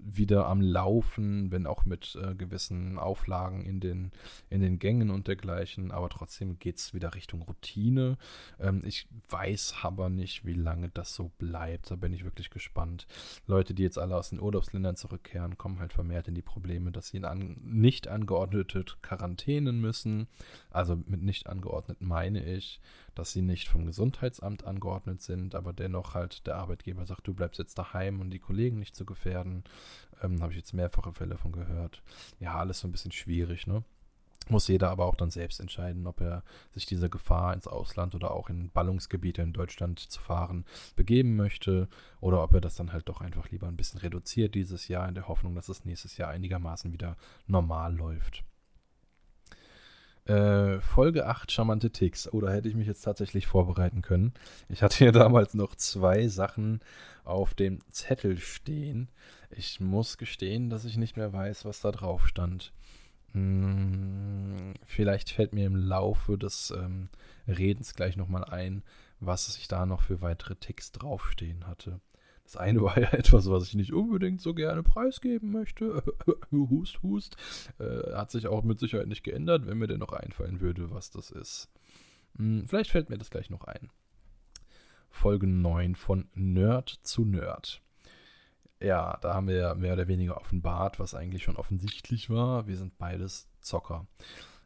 [0.00, 4.12] wieder am Laufen, wenn auch mit äh, gewissen Auflagen in den,
[4.50, 5.90] in den Gängen und dergleichen.
[5.90, 8.16] Aber trotzdem geht es wieder Richtung Routine.
[8.58, 11.90] Ähm, ich weiß aber nicht, wie lange das so bleibt.
[11.90, 13.06] Da bin ich wirklich gespannt.
[13.46, 17.08] Leute, die jetzt alle aus den Urlaubsländern zurückkehren, kommen halt vermehrt in die Probleme, dass
[17.08, 20.28] sie in an, nicht angeordnete Quarantänen müssen.
[20.70, 22.80] Also mit nicht angeordnet meine ich,
[23.18, 27.58] dass sie nicht vom Gesundheitsamt angeordnet sind, aber dennoch halt der Arbeitgeber sagt, du bleibst
[27.58, 29.64] jetzt daheim, um die Kollegen nicht zu gefährden.
[30.22, 32.02] Ähm, Habe ich jetzt mehrfache Fälle von gehört.
[32.38, 33.82] Ja, alles so ein bisschen schwierig, ne?
[34.48, 38.30] Muss jeder aber auch dann selbst entscheiden, ob er sich dieser Gefahr ins Ausland oder
[38.30, 41.88] auch in Ballungsgebiete in Deutschland zu fahren begeben möchte
[42.20, 45.16] oder ob er das dann halt doch einfach lieber ein bisschen reduziert dieses Jahr in
[45.16, 48.44] der Hoffnung, dass es nächstes Jahr einigermaßen wieder normal läuft.
[50.28, 52.30] Äh, Folge 8 charmante Ticks.
[52.30, 54.34] Oh, hätte ich mich jetzt tatsächlich vorbereiten können.
[54.68, 56.80] Ich hatte hier damals noch zwei Sachen
[57.24, 59.08] auf dem Zettel stehen.
[59.50, 62.72] Ich muss gestehen, dass ich nicht mehr weiß, was da drauf stand.
[63.32, 67.08] Hm, vielleicht fällt mir im Laufe des ähm,
[67.46, 68.82] Redens gleich nochmal ein,
[69.20, 72.00] was ich da noch für weitere Ticks draufstehen hatte.
[72.48, 76.02] Das eine war ja etwas, was ich nicht unbedingt so gerne preisgeben möchte.
[76.50, 77.36] hust, hust.
[77.78, 81.10] Äh, hat sich auch mit Sicherheit nicht geändert, wenn mir denn noch einfallen würde, was
[81.10, 81.68] das ist.
[82.38, 83.90] Hm, vielleicht fällt mir das gleich noch ein.
[85.10, 87.82] Folge 9 von Nerd zu Nerd.
[88.80, 92.66] ja, da haben wir mehr oder weniger offenbart, was eigentlich schon offensichtlich war.
[92.66, 94.06] Wir sind beides Zocker.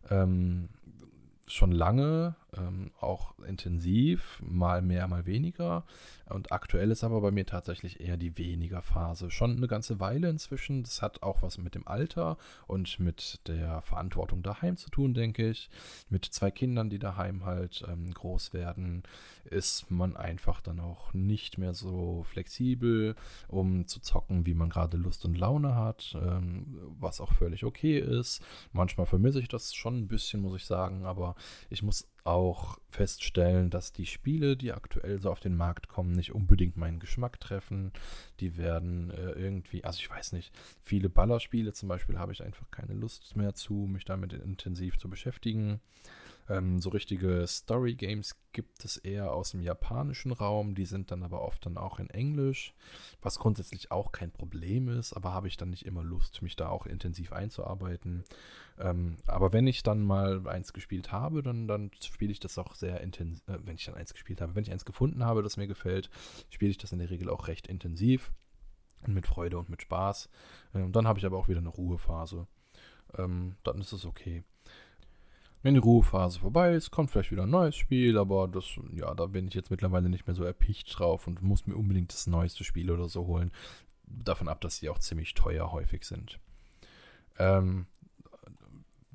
[0.09, 0.69] Ähm,
[1.49, 5.85] schon lange, ähm, auch intensiv, mal mehr, mal weniger.
[6.29, 9.31] Und aktuell ist aber bei mir tatsächlich eher die weniger Phase.
[9.31, 10.83] Schon eine ganze Weile inzwischen.
[10.83, 12.37] Das hat auch was mit dem Alter
[12.67, 15.71] und mit der Verantwortung daheim zu tun, denke ich.
[16.09, 19.03] Mit zwei Kindern, die daheim halt ähm, groß werden,
[19.45, 23.15] ist man einfach dann auch nicht mehr so flexibel,
[23.49, 27.99] um zu zocken, wie man gerade Lust und Laune hat, ähm, was auch völlig okay
[27.99, 28.43] ist.
[28.73, 31.35] Manchmal vermisse ich das schon ein bisschen, muss ich sagen, aber
[31.69, 36.33] ich muss auch feststellen, dass die Spiele, die aktuell so auf den Markt kommen, nicht
[36.33, 37.93] unbedingt meinen Geschmack treffen.
[38.41, 42.71] Die werden äh, irgendwie, also ich weiß nicht, viele Ballerspiele zum Beispiel habe ich einfach
[42.71, 45.81] keine Lust mehr zu, mich damit intensiv zu beschäftigen.
[46.49, 51.43] Ähm, so richtige Story-Games gibt es eher aus dem japanischen Raum, die sind dann aber
[51.43, 52.75] oft dann auch in Englisch,
[53.21, 56.69] was grundsätzlich auch kein Problem ist, aber habe ich dann nicht immer Lust, mich da
[56.69, 58.25] auch intensiv einzuarbeiten.
[58.79, 62.75] Ähm, aber wenn ich dann mal eins gespielt habe, dann, dann spiele ich das auch
[62.75, 65.57] sehr intensiv, äh, wenn ich dann eins gespielt habe, wenn ich eins gefunden habe, das
[65.57, 66.11] mir gefällt,
[66.51, 68.33] spiele ich das in der Regel auch recht intensiv
[69.07, 70.29] und mit Freude und mit Spaß.
[70.75, 72.47] Ähm, dann habe ich aber auch wieder eine Ruhephase.
[73.17, 74.43] Ähm, dann ist es okay.
[75.63, 79.27] Wenn die Ruhephase vorbei ist, kommt vielleicht wieder ein neues Spiel, aber das, ja, da
[79.27, 82.65] bin ich jetzt mittlerweile nicht mehr so erpicht drauf und muss mir unbedingt das neueste
[82.65, 83.53] Spiel oder so holen.
[84.05, 86.41] Davon ab, dass sie auch ziemlich teuer häufig sind.
[87.39, 87.87] Ähm,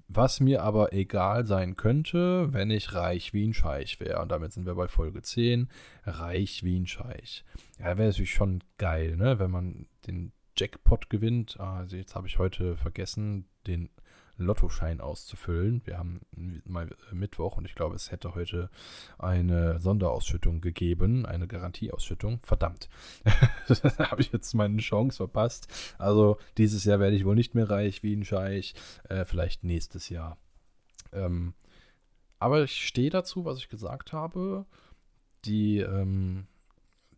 [0.07, 4.21] was mir aber egal sein könnte, wenn ich reich wie ein Scheich wäre.
[4.21, 5.67] Und damit sind wir bei Folge 10.
[6.05, 7.43] Reich wie ein Scheich.
[7.77, 9.37] Ja, wäre natürlich schon geil, ne?
[9.37, 11.59] Wenn man den Jackpot gewinnt.
[11.59, 13.89] Also jetzt habe ich heute vergessen, den
[14.37, 15.81] Lottoschein auszufüllen.
[15.85, 16.21] Wir haben
[16.65, 18.69] mal Mittwoch und ich glaube, es hätte heute
[19.17, 22.39] eine Sonderausschüttung gegeben, eine Garantieausschüttung.
[22.43, 22.89] Verdammt,
[23.67, 25.95] da habe ich jetzt meine Chance verpasst.
[25.97, 28.75] Also dieses Jahr werde ich wohl nicht mehr reich wie ein Scheich,
[29.09, 30.37] äh, vielleicht nächstes Jahr.
[31.11, 31.53] Ähm,
[32.39, 34.65] aber ich stehe dazu, was ich gesagt habe.
[35.45, 36.47] Die, ähm,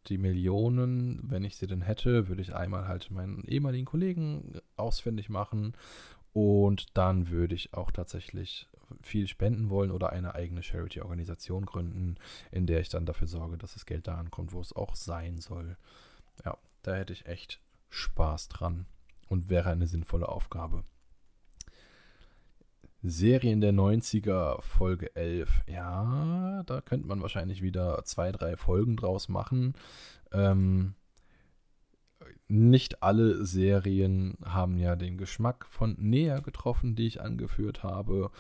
[0.08, 5.30] die Millionen, wenn ich sie denn hätte, würde ich einmal halt meinen ehemaligen Kollegen ausfindig
[5.30, 5.74] machen
[6.34, 8.68] und dann würde ich auch tatsächlich
[9.02, 12.16] viel spenden wollen oder eine eigene Charity-Organisation gründen,
[12.52, 15.38] in der ich dann dafür sorge, dass das Geld da ankommt, wo es auch sein
[15.40, 15.78] soll.
[16.44, 18.86] Ja, da hätte ich echt Spaß dran
[19.28, 20.84] und wäre eine sinnvolle Aufgabe.
[23.02, 25.64] Serien der 90er, Folge 11.
[25.68, 29.74] Ja, da könnte man wahrscheinlich wieder zwei, drei Folgen draus machen.
[30.34, 30.96] Ähm,
[32.48, 38.32] nicht alle Serien haben ja den Geschmack von näher getroffen, die ich angeführt habe.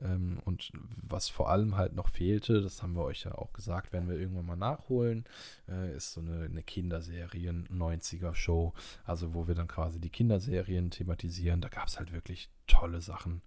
[0.00, 3.92] Ähm, und was vor allem halt noch fehlte, das haben wir euch ja auch gesagt,
[3.92, 5.24] werden wir irgendwann mal nachholen,
[5.68, 8.72] äh, ist so eine, eine Kinderserien-90er-Show.
[9.04, 11.60] Also wo wir dann quasi die Kinderserien thematisieren.
[11.60, 13.42] Da gab es halt wirklich tolle Sachen.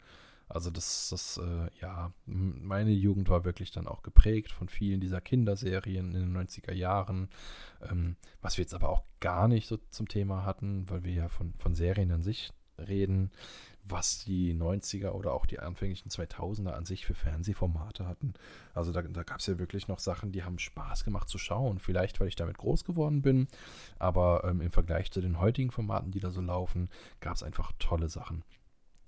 [0.50, 5.20] Also das, das, äh, ja, meine Jugend war wirklich dann auch geprägt von vielen dieser
[5.20, 7.30] Kinderserien in den 90er Jahren,
[7.82, 11.28] ähm, was wir jetzt aber auch gar nicht so zum Thema hatten, weil wir ja
[11.28, 13.32] von, von Serien an sich reden,
[13.84, 18.34] was die 90er oder auch die anfänglichen 2000er an sich für Fernsehformate hatten.
[18.74, 21.80] Also da, da gab es ja wirklich noch Sachen, die haben Spaß gemacht zu schauen.
[21.80, 23.48] Vielleicht, weil ich damit groß geworden bin,
[23.98, 26.90] aber ähm, im Vergleich zu den heutigen Formaten, die da so laufen,
[27.22, 28.44] gab es einfach tolle Sachen.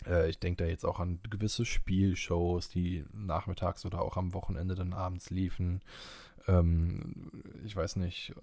[0.05, 4.75] Äh, ich denke da jetzt auch an gewisse Spielshows, die nachmittags oder auch am Wochenende
[4.75, 5.81] dann abends liefen.
[6.47, 7.31] Ähm,
[7.65, 8.33] ich weiß nicht,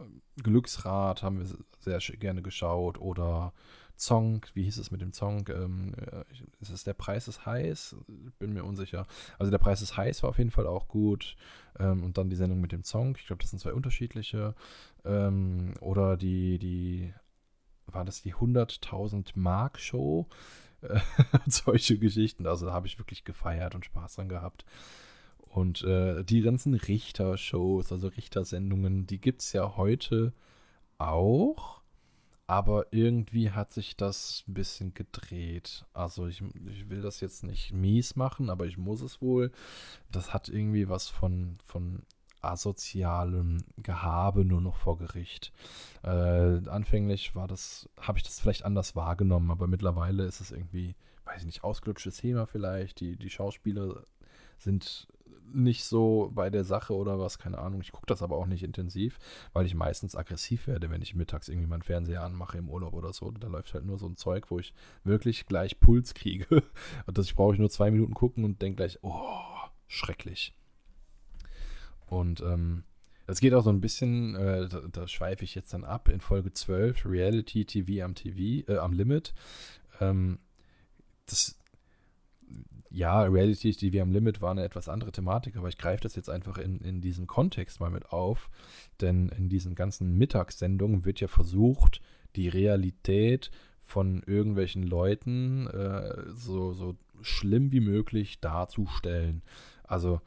[0.43, 1.47] Glücksrad haben wir
[1.81, 3.53] sehr gerne geschaut oder
[3.99, 5.49] Song, wie hieß es mit dem Song?
[5.49, 6.25] Ähm, äh,
[6.61, 7.97] ist es der Preis ist heiß?
[8.39, 9.07] Bin mir unsicher.
[9.39, 11.37] Also der Preis ist heiß war auf jeden Fall auch gut.
[11.79, 13.17] Ähm, und dann die Sendung mit dem Song.
[13.19, 14.55] Ich glaube, das sind zwei unterschiedliche.
[15.05, 17.15] Ähm, oder die, die,
[17.87, 20.27] war das die 100.000 Mark Show?
[21.47, 22.47] solche Geschichten.
[22.47, 24.65] Also da habe ich wirklich gefeiert und Spaß dran gehabt.
[25.39, 30.33] Und äh, die ganzen Richter-Shows, also Richtersendungen, die gibt es ja heute
[30.99, 31.81] auch.
[32.49, 35.85] Aber irgendwie hat sich das ein bisschen gedreht.
[35.93, 39.51] Also ich, ich will das jetzt nicht mies machen, aber ich muss es wohl.
[40.13, 42.03] Das hat irgendwie was von, von
[42.51, 45.53] asozialem Gehabe nur noch vor Gericht.
[46.03, 50.95] Äh, anfänglich war das, habe ich das vielleicht anders wahrgenommen, aber mittlerweile ist es irgendwie,
[51.25, 53.01] weiß ich nicht, ausgelutschtes Thema vielleicht.
[53.01, 54.03] Die, die Schauspieler
[54.59, 55.09] sind
[55.53, 57.81] nicht so bei der Sache oder was, keine Ahnung.
[57.81, 59.19] Ich gucke das aber auch nicht intensiv,
[59.53, 63.13] weil ich meistens aggressiv werde, wenn ich mittags irgendwie meinen Fernseher anmache im Urlaub oder
[63.13, 63.31] so.
[63.31, 64.73] Da läuft halt nur so ein Zeug, wo ich
[65.05, 66.47] wirklich gleich Puls kriege.
[67.07, 69.21] Und das brauche ich nur zwei Minuten gucken und denke gleich, oh,
[69.87, 70.56] schrecklich.
[72.07, 72.85] Und ähm,
[73.27, 76.21] Das geht auch so ein bisschen, äh, da, da schweife ich jetzt dann ab in
[76.21, 79.35] Folge 12, Reality TV am TV, äh, am Limit.
[80.01, 80.39] Ähm,
[81.27, 81.59] das,
[82.91, 86.31] ja, Reality TV am Limit war eine etwas andere Thematik, aber ich greife das jetzt
[86.31, 88.49] einfach in, in diesem Kontext mal mit auf,
[89.01, 92.01] denn in diesen ganzen Mittagssendungen wird ja versucht,
[92.37, 99.43] die Realität von irgendwelchen Leuten äh, so, so schlimm wie möglich darzustellen.
[99.85, 100.21] Also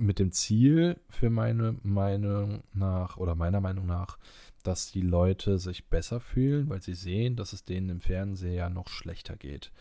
[0.00, 4.18] mit dem Ziel für meine Meinung nach oder meiner Meinung nach,
[4.62, 8.88] dass die Leute sich besser fühlen, weil sie sehen, dass es denen im Fernseher noch
[8.88, 9.72] schlechter geht.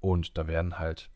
[0.00, 1.10] Und da werden halt,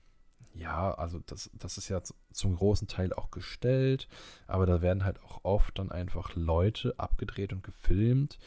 [0.54, 2.00] ja, also das, das ist ja
[2.32, 4.08] zum großen Teil auch gestellt,
[4.46, 8.38] aber da werden halt auch oft dann einfach Leute abgedreht und gefilmt,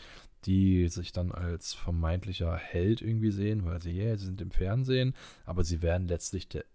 [0.46, 4.52] die sich dann als vermeintlicher Held irgendwie sehen, weil sie, ja, yeah, sie sind im
[4.52, 5.14] Fernsehen,
[5.46, 6.66] aber sie werden letztlich der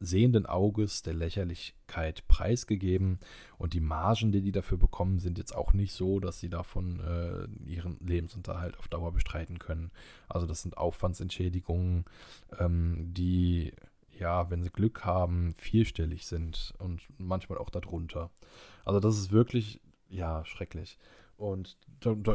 [0.00, 3.18] sehenden Auges der Lächerlichkeit preisgegeben
[3.58, 7.00] und die Margen, die die dafür bekommen, sind jetzt auch nicht so, dass sie davon
[7.00, 9.90] äh, ihren Lebensunterhalt auf Dauer bestreiten können.
[10.28, 12.04] Also das sind Aufwandsentschädigungen,
[12.58, 13.72] ähm, die
[14.18, 18.30] ja, wenn sie Glück haben, vierstellig sind und manchmal auch darunter.
[18.84, 20.98] Also das ist wirklich ja schrecklich.
[21.36, 21.76] Und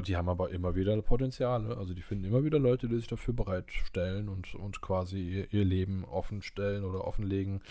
[0.05, 1.75] die haben aber immer wieder Potenziale.
[1.77, 6.05] Also die finden immer wieder Leute, die sich dafür bereitstellen und, und quasi ihr, Leben
[6.05, 7.61] offenstellen oder offenlegen.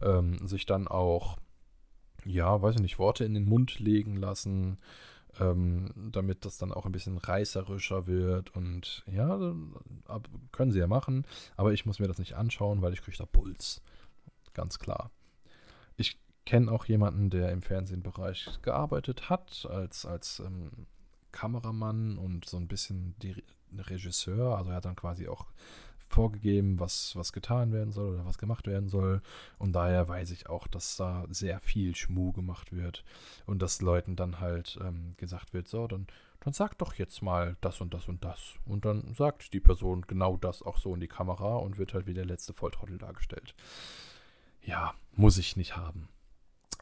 [0.00, 1.38] Ähm, sich dann auch,
[2.24, 4.78] ja, weiß ich nicht, Worte in den Mund legen lassen,
[5.40, 8.54] ähm, damit das dann auch ein bisschen reißerischer wird.
[8.54, 9.54] Und ja,
[10.52, 11.26] können sie ja machen.
[11.56, 13.82] Aber ich muss mir das nicht anschauen, weil ich kriege da Puls.
[14.54, 15.10] Ganz klar.
[16.46, 20.86] Kenne auch jemanden, der im Fernsehbereich gearbeitet hat, als, als ähm,
[21.32, 23.42] Kameramann und so ein bisschen die
[23.76, 24.56] Regisseur.
[24.56, 25.46] Also er hat dann quasi auch
[26.08, 29.22] vorgegeben, was, was getan werden soll oder was gemacht werden soll.
[29.58, 33.04] Und daher weiß ich auch, dass da sehr viel Schmuh gemacht wird
[33.44, 36.06] und dass Leuten dann halt ähm, gesagt wird, so, dann,
[36.40, 38.54] dann sag doch jetzt mal das und das und das.
[38.64, 42.06] Und dann sagt die Person genau das auch so in die Kamera und wird halt
[42.06, 43.54] wie der letzte Volltrottel dargestellt.
[44.62, 46.08] Ja, muss ich nicht haben.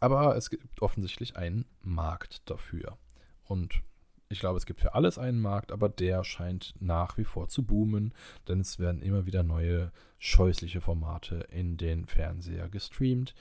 [0.00, 2.98] Aber es gibt offensichtlich einen Markt dafür.
[3.44, 3.82] Und
[4.28, 7.64] ich glaube, es gibt für alles einen Markt, aber der scheint nach wie vor zu
[7.64, 8.12] boomen,
[8.48, 13.34] denn es werden immer wieder neue scheußliche Formate in den Fernseher gestreamt.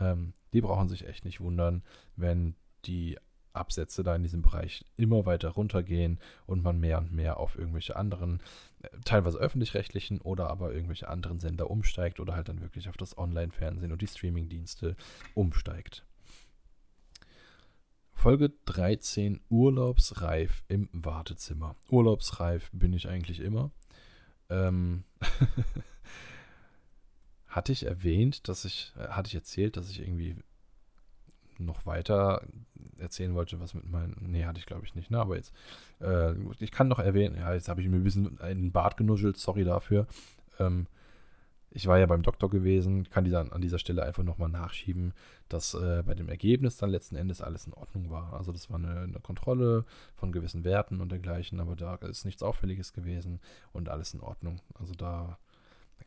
[0.00, 1.82] Ähm, die brauchen sich echt nicht wundern,
[2.16, 3.16] wenn die
[3.54, 7.96] Absätze da in diesem Bereich immer weiter runtergehen und man mehr und mehr auf irgendwelche
[7.96, 8.40] anderen,
[8.82, 13.16] äh, teilweise öffentlich-rechtlichen oder aber irgendwelche anderen Sender umsteigt oder halt dann wirklich auf das
[13.16, 14.96] Online-Fernsehen und die Streaming-Dienste
[15.34, 16.04] umsteigt.
[18.12, 21.76] Folge 13 Urlaubsreif im Wartezimmer.
[21.90, 23.70] Urlaubsreif bin ich eigentlich immer.
[24.48, 25.04] Ähm
[27.54, 30.36] hatte ich erwähnt, dass ich, äh, hatte ich erzählt, dass ich irgendwie
[31.58, 32.42] noch weiter
[32.98, 34.16] erzählen wollte, was mit meinen.
[34.20, 35.18] Nee, hatte ich glaube ich nicht, ne?
[35.18, 35.52] Aber jetzt,
[36.00, 38.96] äh, ich kann noch erwähnen, ja, jetzt habe ich mir ein bisschen in den Bart
[38.96, 40.06] genuschelt, sorry dafür.
[40.58, 40.86] Ähm,
[41.76, 45.12] ich war ja beim Doktor gewesen, kann die dann an dieser Stelle einfach nochmal nachschieben,
[45.48, 48.32] dass äh, bei dem Ergebnis dann letzten Endes alles in Ordnung war.
[48.34, 52.44] Also das war eine, eine, Kontrolle von gewissen Werten und dergleichen, aber da ist nichts
[52.44, 53.40] Auffälliges gewesen
[53.72, 54.60] und alles in Ordnung.
[54.74, 55.36] Also da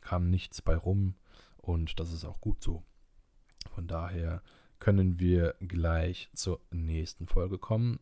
[0.00, 1.14] kam nichts bei rum
[1.58, 2.82] und das ist auch gut so.
[3.74, 4.40] Von daher
[4.78, 8.00] können wir gleich zur nächsten Folge kommen.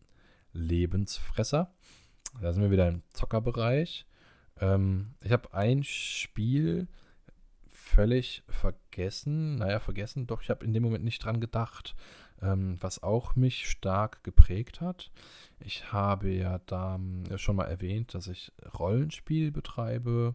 [0.52, 1.72] Lebensfresser.
[2.40, 4.06] Da sind wir wieder im Zockerbereich.
[4.60, 6.88] Ähm, ich habe ein Spiel
[7.68, 9.56] völlig vergessen.
[9.56, 11.94] Naja, vergessen, doch ich habe in dem Moment nicht dran gedacht.
[12.42, 15.10] Ähm, was auch mich stark geprägt hat.
[15.58, 20.34] Ich habe ja da äh, schon mal erwähnt, dass ich Rollenspiel betreibe,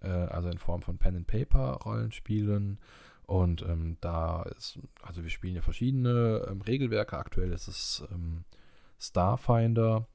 [0.00, 2.78] äh, also in Form von Pen and Paper Rollenspielen
[3.26, 7.16] und ähm, da ist, also wir spielen ja verschiedene ähm, Regelwerke.
[7.16, 8.44] Aktuell ist es ähm,
[8.98, 10.06] Starfinder,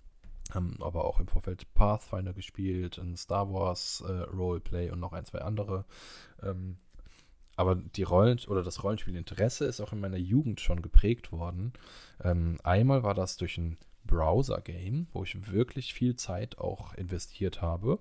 [0.53, 5.25] haben aber auch im Vorfeld Pathfinder gespielt, ein Star Wars äh, Roleplay und noch ein,
[5.25, 5.85] zwei andere.
[6.41, 6.77] Ähm,
[7.55, 11.73] aber die Rollen oder das Rollenspielinteresse ist auch in meiner Jugend schon geprägt worden.
[12.23, 17.99] Ähm, einmal war das durch ein Browser-Game, wo ich wirklich viel Zeit auch investiert habe.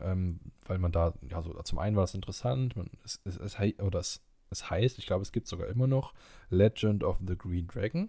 [0.00, 3.56] Ähm, weil man da, ja, so zum einen war das interessant, man, es, es, es,
[3.80, 6.14] oder es es heißt, ich glaube, es gibt sogar immer noch
[6.50, 8.08] Legend of the Green Dragon.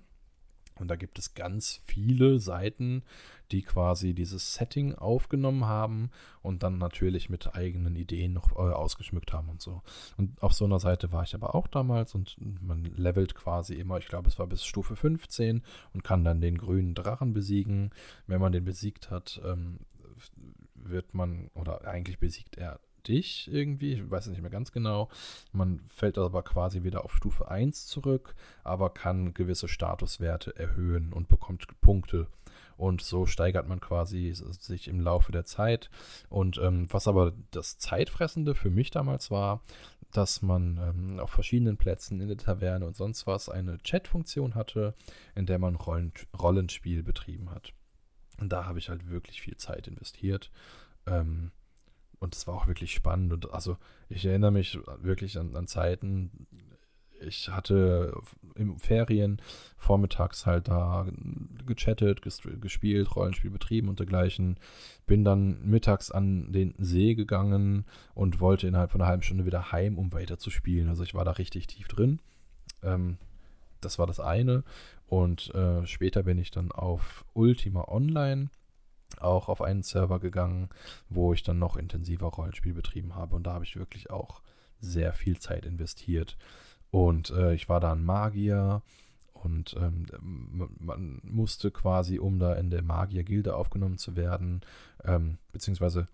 [0.79, 3.03] Und da gibt es ganz viele Seiten,
[3.51, 6.11] die quasi dieses Setting aufgenommen haben
[6.41, 9.81] und dann natürlich mit eigenen Ideen noch äh, ausgeschmückt haben und so.
[10.17, 13.97] Und auf so einer Seite war ich aber auch damals und man levelt quasi immer,
[13.97, 15.63] ich glaube, es war bis Stufe 15
[15.93, 17.91] und kann dann den grünen Drachen besiegen.
[18.27, 19.79] Wenn man den besiegt hat, ähm,
[20.75, 25.09] wird man, oder eigentlich besiegt er dich irgendwie, ich weiß es nicht mehr ganz genau.
[25.51, 31.27] Man fällt aber quasi wieder auf Stufe 1 zurück, aber kann gewisse Statuswerte erhöhen und
[31.27, 32.27] bekommt Punkte.
[32.77, 35.89] Und so steigert man quasi sich im Laufe der Zeit.
[36.29, 39.61] Und ähm, was aber das Zeitfressende für mich damals war,
[40.11, 44.93] dass man ähm, auf verschiedenen Plätzen in der Taverne und sonst was eine Chat-Funktion hatte,
[45.35, 47.73] in der man Rollen Rollenspiel betrieben hat.
[48.39, 50.51] Und da habe ich halt wirklich viel Zeit investiert.
[51.07, 51.51] Ähm,
[52.19, 53.33] und es war auch wirklich spannend.
[53.33, 53.77] Und also
[54.09, 56.47] ich erinnere mich wirklich an, an Zeiten,
[57.21, 58.13] ich hatte
[58.55, 59.41] im Ferien
[59.77, 61.07] vormittags halt da
[61.65, 64.59] gechattet, gespielt, Rollenspiel betrieben und dergleichen.
[65.05, 69.71] Bin dann mittags an den See gegangen und wollte innerhalb von einer halben Stunde wieder
[69.71, 70.89] heim, um weiter zu spielen.
[70.89, 72.19] Also ich war da richtig tief drin.
[72.83, 73.17] Ähm,
[73.81, 74.63] das war das eine.
[75.07, 78.49] Und äh, später bin ich dann auf Ultima Online
[79.19, 80.69] auch auf einen Server gegangen,
[81.09, 83.35] wo ich dann noch intensiver Rollenspiel betrieben habe.
[83.35, 84.41] Und da habe ich wirklich auch
[84.79, 86.37] sehr viel Zeit investiert.
[86.91, 88.81] Und äh, ich war da ein Magier
[89.33, 90.05] und ähm,
[90.79, 94.61] man musste quasi, um da in der Magier-Gilde aufgenommen zu werden,
[95.03, 96.07] ähm, beziehungsweise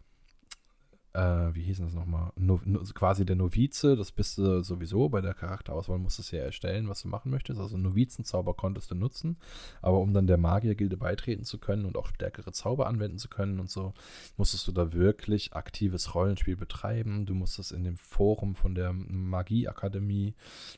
[1.14, 2.32] äh, wie hieß das nochmal?
[2.36, 6.44] No, no, quasi der Novize, das bist du sowieso bei der Charakterauswahl, musstest du ja
[6.44, 7.60] erstellen, was du machen möchtest.
[7.60, 9.38] Also Novizenzauber konntest du nutzen,
[9.82, 13.60] aber um dann der Magiergilde beitreten zu können und auch stärkere Zauber anwenden zu können
[13.60, 13.94] und so,
[14.38, 17.28] musstest du da wirklich aktives Rollenspiel betreiben.
[17.28, 20.34] Du musstest in dem Forum von der Magieakademie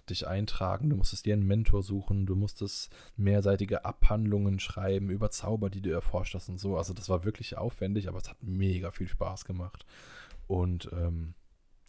[0.10, 5.70] dich eintragen, du musstest dir einen Mentor suchen, du musstest mehrseitige Abhandlungen schreiben über Zauber,
[5.70, 6.78] die du erforscht hast und so.
[6.78, 9.86] Also das war wirklich aufwendig, aber es hat mega viel Spaß gemacht.
[10.48, 11.34] Und ähm,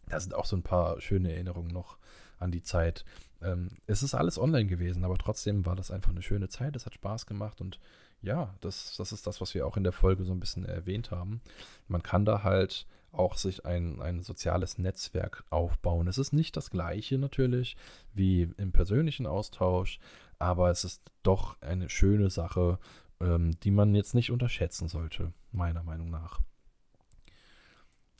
[0.07, 1.97] da sind auch so ein paar schöne Erinnerungen noch
[2.39, 3.05] an die Zeit.
[3.41, 6.75] Ähm, es ist alles online gewesen, aber trotzdem war das einfach eine schöne Zeit.
[6.75, 7.79] Es hat Spaß gemacht und
[8.21, 11.11] ja, das, das ist das, was wir auch in der Folge so ein bisschen erwähnt
[11.11, 11.41] haben.
[11.87, 16.07] Man kann da halt auch sich ein, ein soziales Netzwerk aufbauen.
[16.07, 17.77] Es ist nicht das gleiche natürlich
[18.13, 19.99] wie im persönlichen Austausch,
[20.39, 22.79] aber es ist doch eine schöne Sache,
[23.19, 26.39] ähm, die man jetzt nicht unterschätzen sollte, meiner Meinung nach.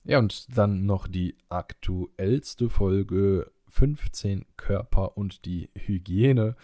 [0.07, 6.55] Ja, und dann noch die aktuellste Folge 15 Körper und die Hygiene.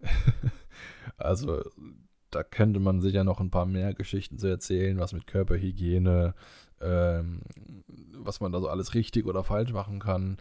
[1.16, 1.64] also
[2.30, 6.34] da könnte man sicher noch ein paar mehr Geschichten zu erzählen, was mit Körperhygiene,
[8.24, 10.36] was man da so alles richtig oder falsch machen kann,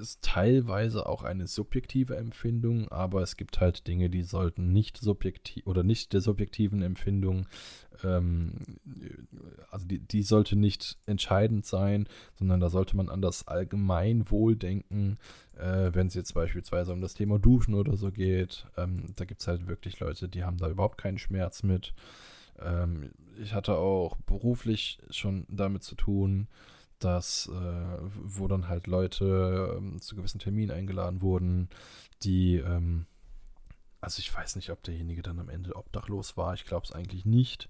[0.00, 5.66] ist teilweise auch eine subjektive Empfindung, aber es gibt halt Dinge, die sollten nicht subjektiv
[5.66, 7.46] oder nicht der subjektiven Empfindung,
[8.04, 8.52] ähm,
[9.70, 12.08] also die, die sollte nicht entscheidend sein,
[12.38, 15.18] sondern da sollte man an das Allgemeinwohl denken,
[15.56, 18.66] äh, wenn es jetzt beispielsweise um das Thema Duschen oder so geht.
[18.76, 21.94] Ähm, da gibt es halt wirklich Leute, die haben da überhaupt keinen Schmerz mit.
[22.60, 26.48] Ähm, ich hatte auch beruflich schon damit zu tun,
[26.98, 31.68] dass, äh, wo dann halt Leute ähm, zu gewissen Terminen eingeladen wurden,
[32.22, 33.06] die, ähm,
[34.00, 37.26] also ich weiß nicht, ob derjenige dann am Ende obdachlos war, ich glaube es eigentlich
[37.26, 37.68] nicht.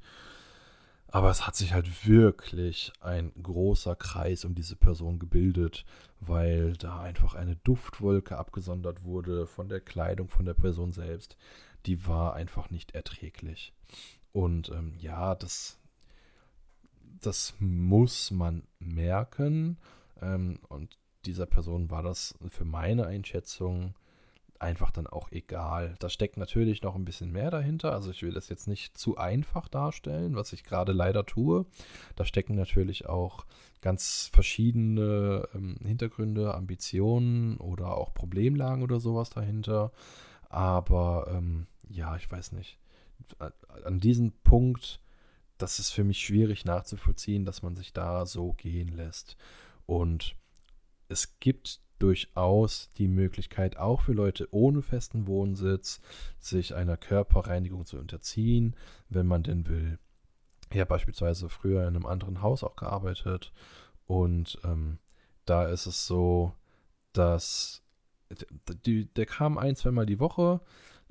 [1.08, 5.84] Aber es hat sich halt wirklich ein großer Kreis um diese Person gebildet,
[6.20, 11.36] weil da einfach eine Duftwolke abgesondert wurde von der Kleidung von der Person selbst.
[11.86, 13.72] Die war einfach nicht erträglich.
[14.36, 15.78] Und ähm, ja, das,
[17.22, 19.78] das muss man merken.
[20.20, 23.94] Ähm, und dieser Person war das für meine Einschätzung
[24.58, 25.96] einfach dann auch egal.
[26.00, 27.92] Da steckt natürlich noch ein bisschen mehr dahinter.
[27.92, 31.64] Also ich will das jetzt nicht zu einfach darstellen, was ich gerade leider tue.
[32.14, 33.46] Da stecken natürlich auch
[33.80, 39.92] ganz verschiedene ähm, Hintergründe, Ambitionen oder auch Problemlagen oder sowas dahinter.
[40.50, 42.78] Aber ähm, ja, ich weiß nicht
[43.84, 45.00] an diesem Punkt,
[45.58, 49.36] das ist für mich schwierig nachzuvollziehen, dass man sich da so gehen lässt.
[49.86, 50.36] Und
[51.08, 56.00] es gibt durchaus die Möglichkeit, auch für Leute ohne festen Wohnsitz,
[56.38, 58.76] sich einer Körperreinigung zu unterziehen,
[59.08, 59.98] wenn man denn will.
[60.70, 63.52] Ich habe beispielsweise früher in einem anderen Haus auch gearbeitet
[64.06, 64.98] und ähm,
[65.44, 66.52] da ist es so,
[67.12, 67.82] dass
[68.84, 70.60] die, der kam ein, zweimal die Woche,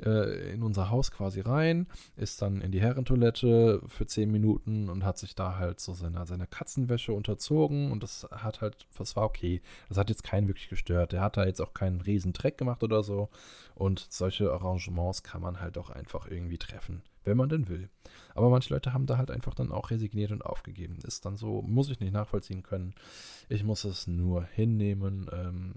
[0.03, 5.03] äh, in unser Haus quasi rein, ist dann in die Herrentoilette für zehn Minuten und
[5.03, 9.23] hat sich da halt so seine, seine Katzenwäsche unterzogen und das hat halt, das war
[9.23, 9.61] okay.
[9.89, 11.11] Das hat jetzt keinen wirklich gestört.
[11.11, 13.29] Der hat da jetzt auch keinen riesen Dreck gemacht oder so
[13.73, 17.89] und solche Arrangements kann man halt auch einfach irgendwie treffen, wenn man denn will.
[18.33, 20.97] Aber manche Leute haben da halt einfach dann auch resigniert und aufgegeben.
[21.03, 22.93] Ist dann so, muss ich nicht nachvollziehen können.
[23.49, 25.75] Ich muss es nur hinnehmen, ähm,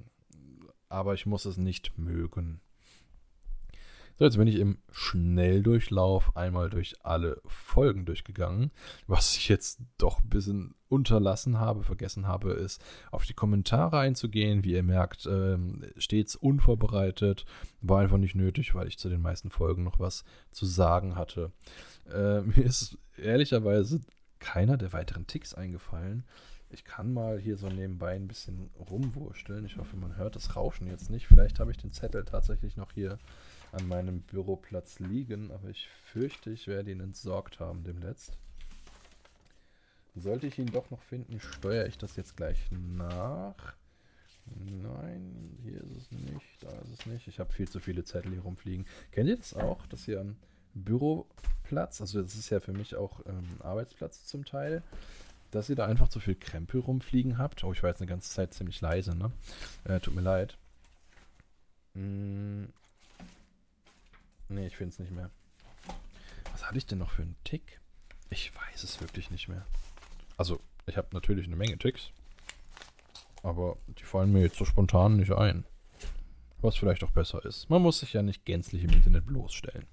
[0.89, 2.61] aber ich muss es nicht mögen.
[4.19, 8.73] So, jetzt bin ich im Schnelldurchlauf einmal durch alle Folgen durchgegangen.
[9.07, 14.64] Was ich jetzt doch ein bisschen unterlassen habe, vergessen habe, ist auf die Kommentare einzugehen.
[14.64, 17.45] Wie ihr merkt, ähm, stets unvorbereitet.
[17.81, 21.53] War einfach nicht nötig, weil ich zu den meisten Folgen noch was zu sagen hatte.
[22.12, 24.01] Äh, mir ist ehrlicherweise
[24.41, 26.25] keiner der weiteren Ticks eingefallen.
[26.71, 29.64] Ich kann mal hier so nebenbei ein bisschen rumwursteln.
[29.64, 31.29] Ich hoffe, man hört das Rauschen jetzt nicht.
[31.29, 33.19] Vielleicht habe ich den Zettel tatsächlich noch hier
[33.73, 38.37] an meinem Büroplatz liegen, aber ich fürchte, ich werde ihn entsorgt haben demnächst.
[40.14, 43.75] Sollte ich ihn doch noch finden, steuere ich das jetzt gleich nach.
[44.57, 47.29] Nein, hier ist es nicht, da ist es nicht.
[47.29, 48.87] Ich habe viel zu viele Zettel hier rumfliegen.
[49.12, 50.37] Kennt ihr das auch, dass ihr am
[50.75, 54.83] Büroplatz, also das ist ja für mich auch ähm, Arbeitsplatz zum Teil,
[55.51, 57.64] dass ihr da einfach zu viel Krempel rumfliegen habt?
[57.64, 59.31] Oh, ich war jetzt eine ganze Zeit ziemlich leise, ne?
[59.85, 60.57] Äh, tut mir leid.
[61.95, 62.69] Hm,
[64.49, 65.30] Nee, ich finde es nicht mehr.
[66.53, 67.80] Was hatte ich denn noch für einen Tick?
[68.30, 69.66] Ich weiß es wirklich nicht mehr.
[70.36, 72.11] Also, ich habe natürlich eine Menge Ticks.
[73.42, 75.64] Aber die fallen mir jetzt so spontan nicht ein.
[76.61, 77.70] Was vielleicht auch besser ist.
[77.70, 79.86] Man muss sich ja nicht gänzlich im Internet bloßstellen.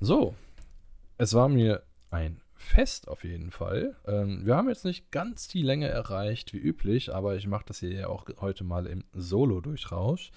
[0.00, 0.34] So.
[1.16, 3.96] Es war mir ein Fest auf jeden Fall.
[4.06, 7.80] Ähm, wir haben jetzt nicht ganz die Länge erreicht wie üblich, aber ich mache das
[7.80, 10.30] hier ja auch heute mal im Solo-Durchrausch.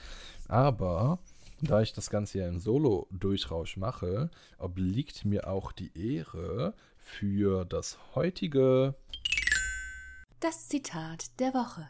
[0.47, 1.19] Aber
[1.61, 7.97] da ich das Ganze ja im Solo-Durchrausch mache, obliegt mir auch die Ehre für das
[8.15, 8.95] heutige
[10.39, 11.87] Das Zitat der Woche.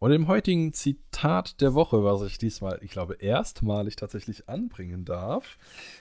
[0.00, 5.58] Und im heutigen Zitat der Woche, was ich diesmal, ich glaube, erstmalig tatsächlich anbringen darf,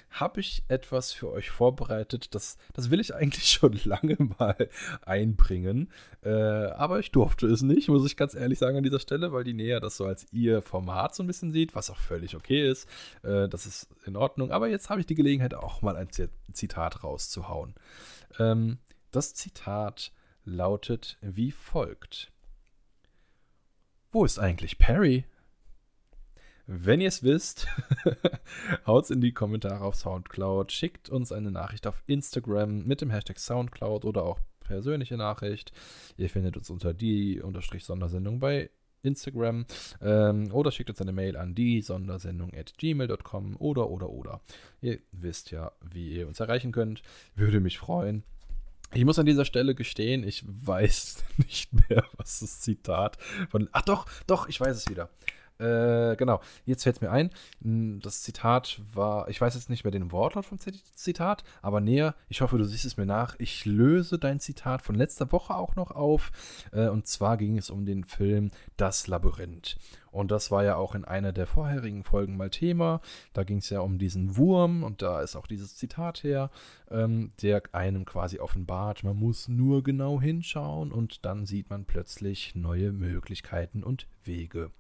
[0.10, 2.34] habe ich etwas für euch vorbereitet.
[2.34, 4.70] Das, das will ich eigentlich schon lange mal
[5.02, 5.92] einbringen.
[6.24, 9.44] Äh, aber ich durfte es nicht, muss ich ganz ehrlich sagen an dieser Stelle, weil
[9.44, 12.72] die Näher das so als ihr Format so ein bisschen sieht, was auch völlig okay
[12.72, 12.88] ist.
[13.24, 14.52] Äh, das ist in Ordnung.
[14.52, 16.08] Aber jetzt habe ich die Gelegenheit, auch mal ein
[16.54, 17.76] Zitat rauszuhauen.
[18.40, 18.78] Ähm,
[19.12, 20.14] das Zitat
[20.46, 22.32] lautet wie folgt.
[24.12, 25.26] Wo ist eigentlich Perry?
[26.66, 27.68] Wenn ihr es wisst,
[28.88, 33.40] haut's in die Kommentare auf Soundcloud, schickt uns eine Nachricht auf Instagram mit dem Hashtag
[33.40, 35.74] Soundcloud oder auch persönliche Nachricht.
[36.18, 38.72] Ihr findet uns unter die unterstrich Sondersendung bei
[39.04, 39.66] Instagram
[40.02, 44.42] ähm, oder schickt uns eine Mail an die Sondersendung at gmail.com oder oder oder.
[44.82, 47.04] Ihr wisst ja, wie ihr uns erreichen könnt.
[47.36, 48.24] Würde mich freuen.
[48.94, 53.18] Ich muss an dieser Stelle gestehen, ich weiß nicht mehr, was das Zitat
[53.50, 53.70] von.
[53.72, 55.10] Ach doch, doch, ich weiß es wieder.
[55.60, 57.32] Äh, genau, jetzt fällt es mir ein.
[57.62, 62.16] Hm, das Zitat war, ich weiß jetzt nicht mehr den Wortlaut vom Zitat, aber näher,
[62.30, 63.36] ich hoffe, du siehst es mir nach.
[63.40, 66.32] Ich löse dein Zitat von letzter Woche auch noch auf.
[66.72, 69.78] Äh, und zwar ging es um den Film Das Labyrinth.
[70.12, 73.02] Und das war ja auch in einer der vorherigen Folgen mal Thema.
[73.34, 76.52] Da ging es ja um diesen Wurm und da ist auch dieses Zitat her,
[76.90, 82.56] ähm, der einem quasi offenbart, man muss nur genau hinschauen und dann sieht man plötzlich
[82.56, 84.72] neue Möglichkeiten und Wege.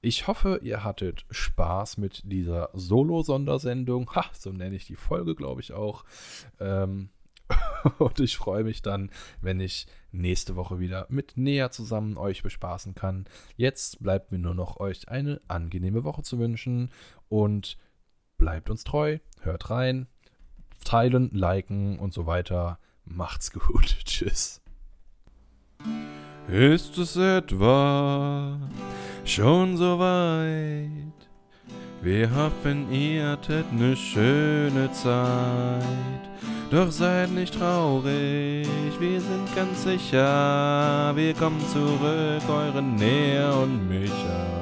[0.00, 4.14] Ich hoffe, ihr hattet Spaß mit dieser Solo-Sondersendung.
[4.14, 6.04] Ha, so nenne ich die Folge, glaube ich auch.
[6.60, 7.10] Ähm,
[7.98, 12.94] und ich freue mich dann, wenn ich nächste Woche wieder mit Näher zusammen euch bespaßen
[12.94, 13.26] kann.
[13.56, 16.90] Jetzt bleibt mir nur noch euch eine angenehme Woche zu wünschen
[17.28, 17.76] und
[18.36, 20.06] bleibt uns treu, hört rein,
[20.84, 22.78] teilen, liken und so weiter.
[23.04, 23.96] Macht's gut.
[24.04, 24.62] Tschüss.
[26.48, 28.58] Ist es etwa
[29.28, 31.18] schon so weit?
[32.00, 35.82] Wir hoffen, ihr hattet ne schöne Zeit.
[36.70, 38.66] Doch seid nicht traurig,
[39.00, 44.57] wir sind ganz sicher, wir kommen zurück, eure Nähe und Micha.